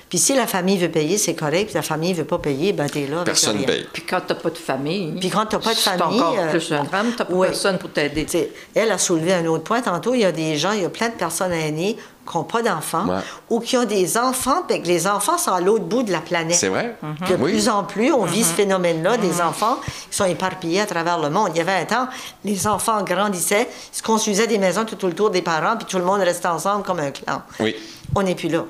Puis 0.09 0.19
si 0.19 0.35
la 0.35 0.47
famille 0.47 0.79
veut 0.79 0.89
payer, 0.91 1.19
c'est 1.19 1.35
correct. 1.35 1.67
Puis 1.67 1.75
la 1.75 1.83
famille 1.83 2.15
veut 2.15 2.25
pas 2.25 2.39
payer, 2.39 2.73
ben 2.73 2.87
t'es 2.89 3.07
là. 3.07 3.25
Personne 3.25 3.63
paye. 3.65 3.87
Puis 3.93 4.03
quand 4.09 4.21
t'as 4.27 4.35
pas 4.35 4.49
de 4.51 4.57
famille. 4.57 5.13
Puis 5.21 5.29
quand 5.29 5.45
t'as 5.47 5.59
pas 5.59 5.75
de 5.75 5.79
famille, 5.79 6.21
encore 6.21 6.37
euh, 6.39 6.51
plus 6.51 6.73
un 6.73 6.85
drame, 6.85 7.13
t'as 7.17 7.25
personne 7.27 7.77
pour 7.79 7.91
t'aider. 7.93 8.25
Tu 8.25 8.33
sais, 8.33 8.51
elle 8.75 8.91
a 8.91 8.97
soulevé 8.99 9.35
un 9.35 9.45
autre 9.47 9.65
point. 9.65 9.83
Tantôt, 9.83 10.15
il 10.15 10.21
y 10.21 10.25
a 10.25 10.33
des 10.33 10.57
gens, 10.57 10.73
il 10.73 10.81
y 10.83 10.85
a 10.85 10.89
plein 10.89 11.09
de 11.09 11.15
personnes 11.15 11.53
aînées 11.53 11.97
qui 12.31 12.37
n'ont 12.37 12.45
pas 12.45 12.61
d'enfants 12.63 13.07
Ouais. 13.07 13.21
ou 13.51 13.61
qui 13.61 13.77
ont 13.79 13.85
des 13.87 14.17
enfants, 14.19 14.63
puis 14.69 14.81
que 14.83 14.87
les 14.87 15.07
enfants 15.07 15.37
sont 15.39 15.53
à 15.53 15.61
l'autre 15.61 15.85
bout 15.85 16.03
de 16.03 16.13
la 16.13 16.21
planète. 16.21 16.57
C'est 16.57 16.69
vrai? 16.69 16.97
De 17.29 17.35
Oui. 17.37 17.53
plus 17.53 17.69
en 17.71 17.85
plus, 17.85 18.13
on 18.13 18.25
vit 18.25 18.45
ce 18.45 18.53
phénomène-là 18.53 19.17
des 19.19 19.41
enfants 19.41 19.79
qui 20.11 20.17
sont 20.17 20.25
éparpillés 20.27 20.81
à 20.83 20.87
travers 20.87 21.19
le 21.19 21.31
monde. 21.31 21.51
Il 21.55 21.59
y 21.59 21.61
avait 21.61 21.73
un 21.73 21.85
temps, 21.87 22.07
les 22.45 22.67
enfants 22.67 23.03
grandissaient, 23.03 23.67
ils 23.93 23.97
se 23.97 24.03
construisaient 24.03 24.47
des 24.47 24.59
maisons 24.59 24.85
tout 24.85 25.03
autour 25.07 25.31
des 25.31 25.41
parents, 25.43 25.77
puis 25.77 25.87
tout 25.87 25.99
le 25.99 26.05
monde 26.05 26.21
restait 26.21 26.49
ensemble 26.49 26.83
comme 26.83 27.01
un 27.01 27.11
clan. 27.13 27.43
Oui. 27.61 27.75
On 28.15 28.23
n'est 28.23 28.35
plus 28.35 28.49
là. 28.49 28.65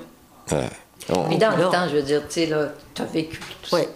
On- 1.15 1.27
Mais 1.29 1.37
dans 1.37 1.55
le 1.55 1.63
temps, 1.65 1.87
je 1.89 1.95
veux 1.95 2.01
dire, 2.01 2.21
tu 2.27 2.33
sais, 2.41 2.45
là, 2.45 2.69
t'as 2.93 3.05
vécu 3.05 3.37
tout 3.39 3.75
Oui. 3.75 3.81
ça. 3.81 3.87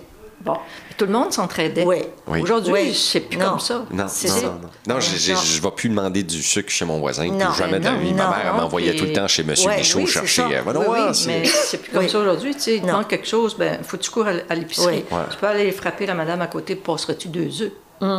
Bon. 0.41 0.57
Tout 0.97 1.05
le 1.05 1.11
monde 1.11 1.31
s'entraidait. 1.31 1.85
Oui. 1.85 1.97
Oui. 2.27 2.41
Aujourd'hui, 2.41 2.73
Oui. 2.73 2.93
c'est 2.93 3.21
plus 3.21 3.37
Non. 3.37 3.51
comme 3.51 3.59
ça. 3.61 3.85
Non, 3.91 4.05
C'est 4.09 4.27
non, 4.27 4.35
ça. 4.35 4.41
non, 4.41 4.51
non. 4.87 4.95
Non, 4.95 4.99
je- 4.99 5.15
je 5.15 5.61
vais 5.61 5.71
plus 5.71 5.87
demander 5.87 6.21
du 6.21 6.43
sucre 6.43 6.69
chez 6.69 6.83
mon 6.83 6.99
voisin. 6.99 7.27
Non, 7.27 7.45
plus 7.47 7.57
jamais 7.59 7.79
de 7.79 7.85
la 7.85 7.93
vie. 7.95 8.13
Ma 8.13 8.27
mère, 8.29 8.53
m'envoyait 8.55 8.91
puis- 8.91 8.99
tout 8.99 9.05
le 9.05 9.13
temps 9.13 9.27
chez 9.27 9.41
M. 9.43 9.53
Ouais, 9.65 9.77
Michaud 9.77 9.99
oui, 9.99 10.07
chercher. 10.07 10.41
euh, 10.41 10.61
Oui, 10.65 10.97
mais 11.27 11.45
c'est 11.45 11.77
plus 11.77 11.91
comme 11.93 12.03
Oui. 12.03 12.09
ça 12.09 12.19
aujourd'hui. 12.19 12.53
Tu 12.55 12.61
sais, 12.61 12.81
quelque 13.07 13.25
chose, 13.27 13.55
ben, 13.57 13.79
faut 13.83 13.95
que 13.95 14.01
tu 14.03 14.11
cours 14.11 14.27
à, 14.27 14.55
l'épicerie. 14.55 15.05
Oui. 15.09 15.17
Ouais. 15.17 15.23
Tu 15.31 15.37
peux 15.37 15.47
aller 15.47 15.71
frapper 15.71 16.05
la 16.05 16.13
madame 16.13 16.41
à 16.41 16.47
côté, 16.47 16.75
passerais-tu 16.75 17.29
deux 17.29 17.61
œufs? 17.61 17.71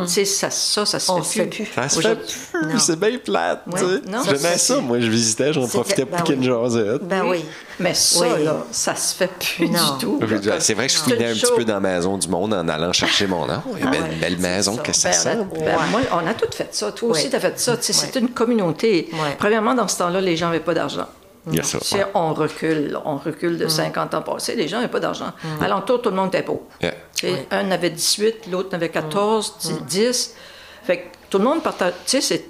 Tu 0.05 0.11
sais, 0.13 0.25
ça, 0.25 0.49
ça, 0.49 0.85
ça 0.85 0.99
se 0.99 1.11
On 1.11 1.21
fait 1.21 1.45
plus. 1.45 1.65
Ça 1.73 1.89
se 1.89 2.01
fait 2.01 2.15
plus, 2.15 2.79
c'est 2.79 2.99
bien 2.99 3.17
plate, 3.23 3.61
Ouais. 3.67 3.79
tu 3.79 3.85
sais. 3.85 4.11
Non, 4.11 4.19
J'aimais 4.25 4.57
ça, 4.57 4.77
moi, 4.79 4.99
je 4.99 5.07
visitais, 5.09 5.53
j'en 5.53 5.67
profitais 5.67 6.05
pour 6.05 6.17
ben 6.17 6.23
qu'il 6.23 6.35
y 6.35 6.37
ait 6.39 6.45
une 6.47 6.51
oui. 6.53 6.63
jasette. 6.69 7.01
Ben 7.03 7.23
oui. 7.27 7.45
Mais 7.79 7.93
ça, 7.93 8.25
Oui. 8.35 8.43
là, 8.45 8.57
ça 8.71 8.95
se 8.95 9.13
fait 9.15 9.29
plus 9.37 9.69
Non. 9.69 9.79
du 9.93 10.05
tout. 10.05 10.19
C'est 10.59 10.73
vrai 10.73 10.87
que 10.87 10.93
je 10.93 11.13
une 11.13 11.23
un 11.23 11.33
petit 11.33 11.45
peu 11.55 11.65
dans 11.65 11.73
la 11.75 11.79
maison 11.79 12.17
du 12.17 12.27
monde 12.29 12.53
en 12.53 12.67
allant 12.67 12.93
chercher 12.93 13.27
mon 13.27 13.45
nom. 13.45 13.61
Il 13.77 13.83
y 13.83 13.87
a 13.87 13.91
ouais, 13.91 13.97
une 14.13 14.19
belle 14.19 14.37
maison, 14.37 14.77
que 14.77 14.93
ça 14.93 15.11
sent? 15.11 15.37
on 15.39 15.61
a- 15.61 15.65
ben, 15.65 15.77
moi, 15.91 16.01
on 16.13 16.27
a 16.27 16.33
tout 16.33 16.47
fait 16.55 16.69
ça. 16.73 16.91
Toi 16.91 17.09
aussi, 17.09 17.29
tu 17.29 17.35
as 17.35 17.39
fait 17.39 17.59
ça. 17.59 17.75
C'est 17.79 18.15
une 18.15 18.29
communauté. 18.29 19.09
Premièrement, 19.37 19.73
dans 19.75 19.87
ce 19.87 19.97
temps-là, 19.99 20.21
les 20.21 20.37
gens 20.37 20.47
n'avaient 20.47 20.59
pas 20.59 20.73
d'argent. 20.73 21.07
Il 21.47 21.55
y 21.55 21.59
a 21.59 21.63
ça. 21.63 21.79
Tu 21.79 21.85
sais, 21.85 22.05
on 22.13 22.33
recule, 22.33 22.97
on 23.05 23.17
recule 23.17 23.53
Mm. 23.53 23.57
de 23.57 23.67
50 23.67 24.13
ans 24.13 24.21
passés, 24.21 24.55
les 24.55 24.67
gens 24.67 24.77
n'avaient 24.77 24.91
pas 24.91 24.99
d'argent. 24.99 25.31
Alentour, 25.61 26.01
tout 26.01 26.09
le 26.09 26.15
monde 26.15 26.29
était 26.29 26.43
pauvre. 26.43 26.61
Yeah. 26.81 26.93
Ouais. 27.23 27.47
Un 27.51 27.71
avait 27.71 27.89
18, 27.91 28.47
l'autre 28.51 28.73
avait 28.75 28.89
14, 28.89 29.53
Mm. 29.63 29.67
10, 29.67 29.83
10. 29.85 30.35
Fait 30.83 30.97
que 30.97 31.03
tout 31.29 31.37
le 31.37 31.43
monde 31.43 31.61
partage. 31.63 31.93
Tu 32.05 32.11
sais, 32.11 32.21
c'est- 32.21 32.45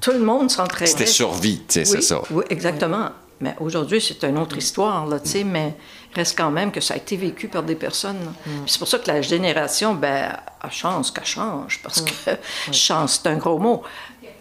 tout 0.00 0.12
le 0.12 0.18
monde 0.20 0.50
s'entraidait. 0.50 0.90
C'était 0.90 1.06
survie, 1.06 1.62
Oui, 1.76 1.86
c'est 1.86 2.00
ça. 2.02 2.22
Oui, 2.30 2.44
exactement. 2.50 3.10
Mais 3.42 3.54
aujourd'hui, 3.60 4.00
c'est 4.02 4.22
une 4.24 4.36
autre 4.38 4.58
histoire, 4.58 5.06
là, 5.06 5.18
sais, 5.24 5.44
mais 5.44 5.74
reste 6.14 6.36
quand 6.36 6.50
même 6.50 6.70
que 6.70 6.80
ça 6.82 6.92
a 6.94 6.96
été 6.98 7.16
vécu 7.16 7.48
par 7.48 7.62
des 7.62 7.74
personnes. 7.74 8.18
C'est 8.66 8.78
pour 8.78 8.86
ça 8.88 8.98
que 8.98 9.08
la 9.10 9.22
génération, 9.22 9.94
ben, 9.94 10.36
elle 10.62 10.70
change 10.70 11.10
qu'elle 11.12 11.24
change, 11.24 11.80
parce 11.82 12.02
que 12.02 12.12
change, 12.72 13.10
c'est 13.10 13.26
un 13.28 13.36
gros 13.36 13.58
mot. 13.58 13.82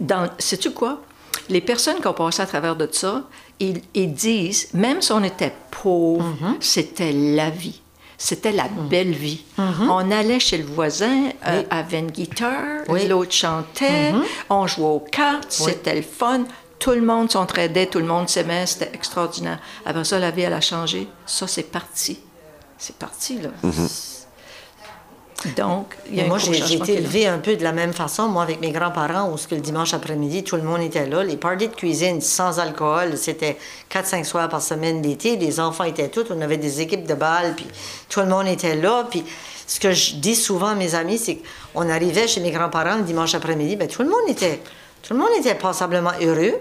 Dans, 0.01 0.27
sais-tu 0.37 0.71
quoi? 0.71 1.01
Les 1.47 1.61
personnes 1.61 1.99
qui 2.01 2.07
ont 2.07 2.13
passé 2.13 2.41
à 2.41 2.45
travers 2.45 2.75
de 2.75 2.89
ça, 2.91 3.23
ils, 3.59 3.81
ils 3.93 4.13
disent, 4.13 4.69
même 4.73 5.01
si 5.01 5.11
on 5.11 5.23
était 5.23 5.53
pauvre, 5.71 6.25
c'était 6.59 7.11
la 7.11 7.49
vie. 7.49 7.81
C'était 8.17 8.51
la 8.51 8.67
belle 8.67 9.11
vie. 9.13 9.43
On 9.57 10.11
allait 10.11 10.39
chez 10.41 10.57
le 10.57 10.65
voisin, 10.65 11.29
euh, 11.47 11.63
avait 11.69 11.99
une 11.99 12.11
guitare, 12.11 12.81
Oui. 12.89 13.07
l'autre 13.07 13.31
chantait, 13.31 14.13
on 14.49 14.67
jouait 14.67 14.85
aux 14.87 14.99
cartes, 14.99 15.51
c'était 15.51 15.95
le 15.95 16.01
fun. 16.01 16.43
Tout 16.79 16.91
le 16.91 17.01
monde 17.01 17.31
s'entraidait, 17.31 17.85
tout 17.87 17.99
le 17.99 18.05
monde 18.05 18.27
s'aimait, 18.29 18.65
c'était 18.65 18.91
extraordinaire. 18.93 19.59
Après 19.85 20.03
ça, 20.05 20.19
la 20.19 20.31
vie, 20.31 20.41
elle 20.41 20.53
a 20.53 20.61
changé. 20.61 21.07
Ça, 21.25 21.47
c'est 21.47 21.63
parti. 21.63 22.19
C'est 22.77 22.95
parti, 22.95 23.39
là. 23.39 23.49
Donc, 25.55 25.95
il 26.09 26.17
y 26.17 26.21
a 26.21 26.25
Moi, 26.25 26.37
j'ai 26.37 26.73
été 26.73 26.95
élevée 26.95 27.25
un 27.27 27.37
peu 27.37 27.55
de 27.55 27.63
la 27.63 27.71
même 27.71 27.93
façon, 27.93 28.27
moi, 28.27 28.43
avec 28.43 28.59
mes 28.59 28.71
grands-parents, 28.71 29.31
où 29.31 29.37
ce 29.37 29.47
que 29.47 29.55
le 29.55 29.61
dimanche 29.61 29.93
après-midi, 29.93 30.43
tout 30.43 30.57
le 30.57 30.63
monde 30.63 30.81
était 30.81 31.05
là. 31.05 31.23
Les 31.23 31.37
parties 31.37 31.69
de 31.69 31.75
cuisine 31.75 32.19
sans 32.19 32.59
alcool, 32.59 33.17
c'était 33.17 33.57
4-5 33.89 34.25
soirs 34.25 34.49
par 34.49 34.61
semaine 34.61 35.01
d'été. 35.01 35.37
Les 35.37 35.61
enfants 35.61 35.85
étaient 35.85 36.09
tous, 36.09 36.25
on 36.29 36.41
avait 36.41 36.57
des 36.57 36.81
équipes 36.81 37.07
de 37.07 37.13
balles, 37.13 37.53
puis 37.55 37.67
tout 38.09 38.19
le 38.19 38.25
monde 38.25 38.47
était 38.47 38.75
là. 38.75 39.07
Puis 39.09 39.23
ce 39.65 39.79
que 39.79 39.91
je 39.91 40.15
dis 40.15 40.35
souvent 40.35 40.69
à 40.69 40.75
mes 40.75 40.93
amis, 40.95 41.17
c'est 41.17 41.39
qu'on 41.73 41.89
arrivait 41.89 42.27
chez 42.27 42.41
mes 42.41 42.51
grands-parents 42.51 42.97
le 42.97 43.03
dimanche 43.03 43.33
après-midi, 43.33 43.77
ben 43.77 43.87
tout 43.87 44.03
le 44.03 44.09
monde 44.09 44.27
était, 44.27 44.59
tout 45.03 45.13
le 45.13 45.19
monde 45.19 45.29
était 45.37 45.55
passablement 45.55 46.11
heureux. 46.21 46.55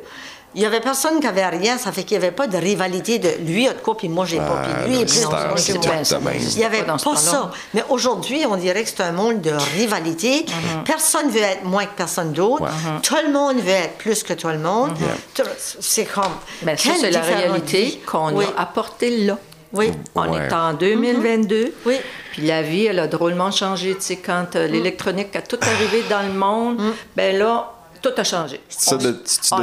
Il 0.59 0.63
y 0.63 0.67
avait 0.67 0.81
personne 0.81 1.21
qui 1.21 1.27
avait 1.29 1.47
rien, 1.47 1.79
ça 1.79 1.93
fait 1.93 2.03
qu'il 2.03 2.19
n'y 2.19 2.25
avait 2.25 2.35
pas 2.35 2.49
de 2.49 2.57
rivalité 2.57 3.21
de 3.21 3.31
lui 3.47 3.69
a 3.69 3.75
de 3.75 3.79
quoi, 3.79 3.97
puis 3.97 4.09
moi 4.09 4.27
j'ai 4.27 4.39
pas, 4.39 4.61
puis 4.65 4.91
lui 4.91 5.01
est 5.01 5.05
plus. 5.05 5.25
Il 5.69 6.59
n'y 6.59 6.65
avait 6.65 6.83
Pas 6.83 6.99
ça. 6.99 7.53
Mais 7.75 7.85
aujourd'hui, 7.89 8.45
on 8.45 8.57
dirait 8.57 8.83
que 8.83 8.89
c'est 8.89 9.03
un 9.05 9.13
monde 9.13 9.41
de 9.41 9.53
rivalité. 9.77 10.45
Personne 10.85 11.31
veut 11.31 11.43
être 11.43 11.63
moins 11.63 11.87
que 11.87 11.95
personne 11.97 12.33
d'autre. 12.33 12.65
Tout 13.05 13.15
le 13.25 13.33
monde 13.33 13.59
veut 13.59 13.69
être 13.71 13.99
plus 13.99 14.25
que 14.25 14.33
tout 14.33 14.49
le 14.49 14.59
monde. 14.59 14.91
Tout- 15.33 15.43
C'est 15.79 16.07
comme. 16.07 16.25
Ben, 16.63 16.77
c'est 16.77 17.09
la 17.13 17.21
réalité 17.21 18.03
qu'on 18.05 18.33
oui. 18.35 18.45
a 18.57 18.63
apportée 18.63 19.19
là. 19.27 19.39
Oui. 19.73 19.93
On 20.17 20.29
Ouais. 20.29 20.47
est 20.49 20.53
en 20.53 20.73
2022. 20.73 21.73
Oui. 21.87 21.99
Puis 22.33 22.47
la 22.47 22.63
vie, 22.63 22.87
elle 22.87 22.99
a 22.99 23.07
drôlement 23.07 23.53
changé. 23.53 23.95
Tu 23.95 24.01
sais, 24.01 24.17
quand 24.17 24.57
euh, 24.57 24.67
l'électronique 24.67 25.37
a 25.37 25.43
tout 25.43 25.59
arrivé 25.63 26.03
dans 26.11 26.23
le 26.27 26.33
monde, 26.33 26.81
ben 27.15 27.37
là, 27.39 27.71
tout 28.01 28.11
a 28.17 28.25
changé. 28.25 28.61
C'est 28.69 28.99
de, 28.99 29.11
de 29.13 29.19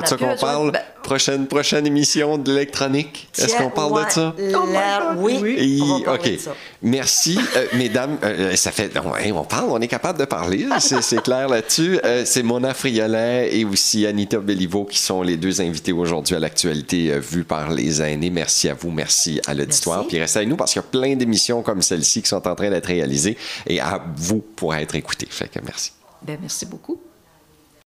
ça 0.06 0.18
qu'on 0.18 0.36
parle? 0.36 0.72
ben, 0.72 0.82
prochaine, 1.04 1.48
prochaine 1.48 1.86
émission 1.86 2.38
de 2.38 2.52
l'électronique? 2.52 3.30
Est-ce 3.38 3.58
qu'on 3.58 3.70
parle 3.70 3.94
ouais, 3.94 4.06
de 4.06 4.10
ça? 4.12 4.34
Oh 4.38 4.42
l'air- 4.72 5.14
God, 5.16 5.18
oui. 5.24 5.40
oui. 5.42 5.80
On 5.84 6.00
va 6.00 6.14
OK. 6.16 6.32
de 6.32 6.38
ça. 6.38 6.56
Merci, 6.82 7.38
euh, 7.56 7.66
mesdames. 7.74 8.18
Euh, 8.24 8.56
ça 8.56 8.72
fait. 8.72 8.92
on 9.34 9.44
parle, 9.44 9.70
on 9.70 9.80
est 9.82 9.88
capable 9.88 10.20
de 10.20 10.26
parler, 10.26 10.68
c'est 10.80 11.22
clair 11.22 11.48
là-dessus. 11.50 12.00
Euh, 12.04 12.24
c'est 12.26 12.44
Mona 12.44 12.74
Friolet 12.74 13.58
et 13.58 13.66
aussi 13.66 14.06
Anita 14.06 14.38
Bellivo 14.40 14.86
qui 14.86 15.00
sont 15.00 15.22
les 15.22 15.38
deux 15.38 15.62
invités 15.62 15.92
aujourd'hui 15.92 16.36
à 16.36 16.40
l'actualité 16.40 17.12
euh, 17.12 17.20
vue 17.20 17.44
par 17.44 17.72
les 17.72 18.02
aînés. 18.02 18.30
Merci 18.30 18.70
à 18.70 18.74
vous, 18.74 18.92
merci 18.92 19.42
à 19.48 19.54
l'auditoire. 19.54 20.06
Puis 20.08 20.20
restez 20.20 20.40
avec 20.40 20.50
nous 20.50 20.58
parce 20.58 20.74
qu'il 20.74 20.82
y 20.82 20.86
a 20.86 20.88
plein 20.88 21.16
d'émissions 21.16 21.62
comme 21.62 21.82
celle-ci 21.82 22.22
qui 22.22 22.30
sont 22.30 22.48
en 22.48 22.56
train 22.56 22.70
d'être 22.70 22.86
réalisées 22.88 23.38
et 23.68 23.80
à 23.80 24.04
vous 24.16 24.40
pour 24.56 24.74
être 24.76 24.96
écoutées. 24.96 25.28
Fait 25.30 25.48
que 25.48 25.60
merci. 25.64 25.92
ben, 26.22 26.38
merci 26.42 26.66
beaucoup. 26.66 27.00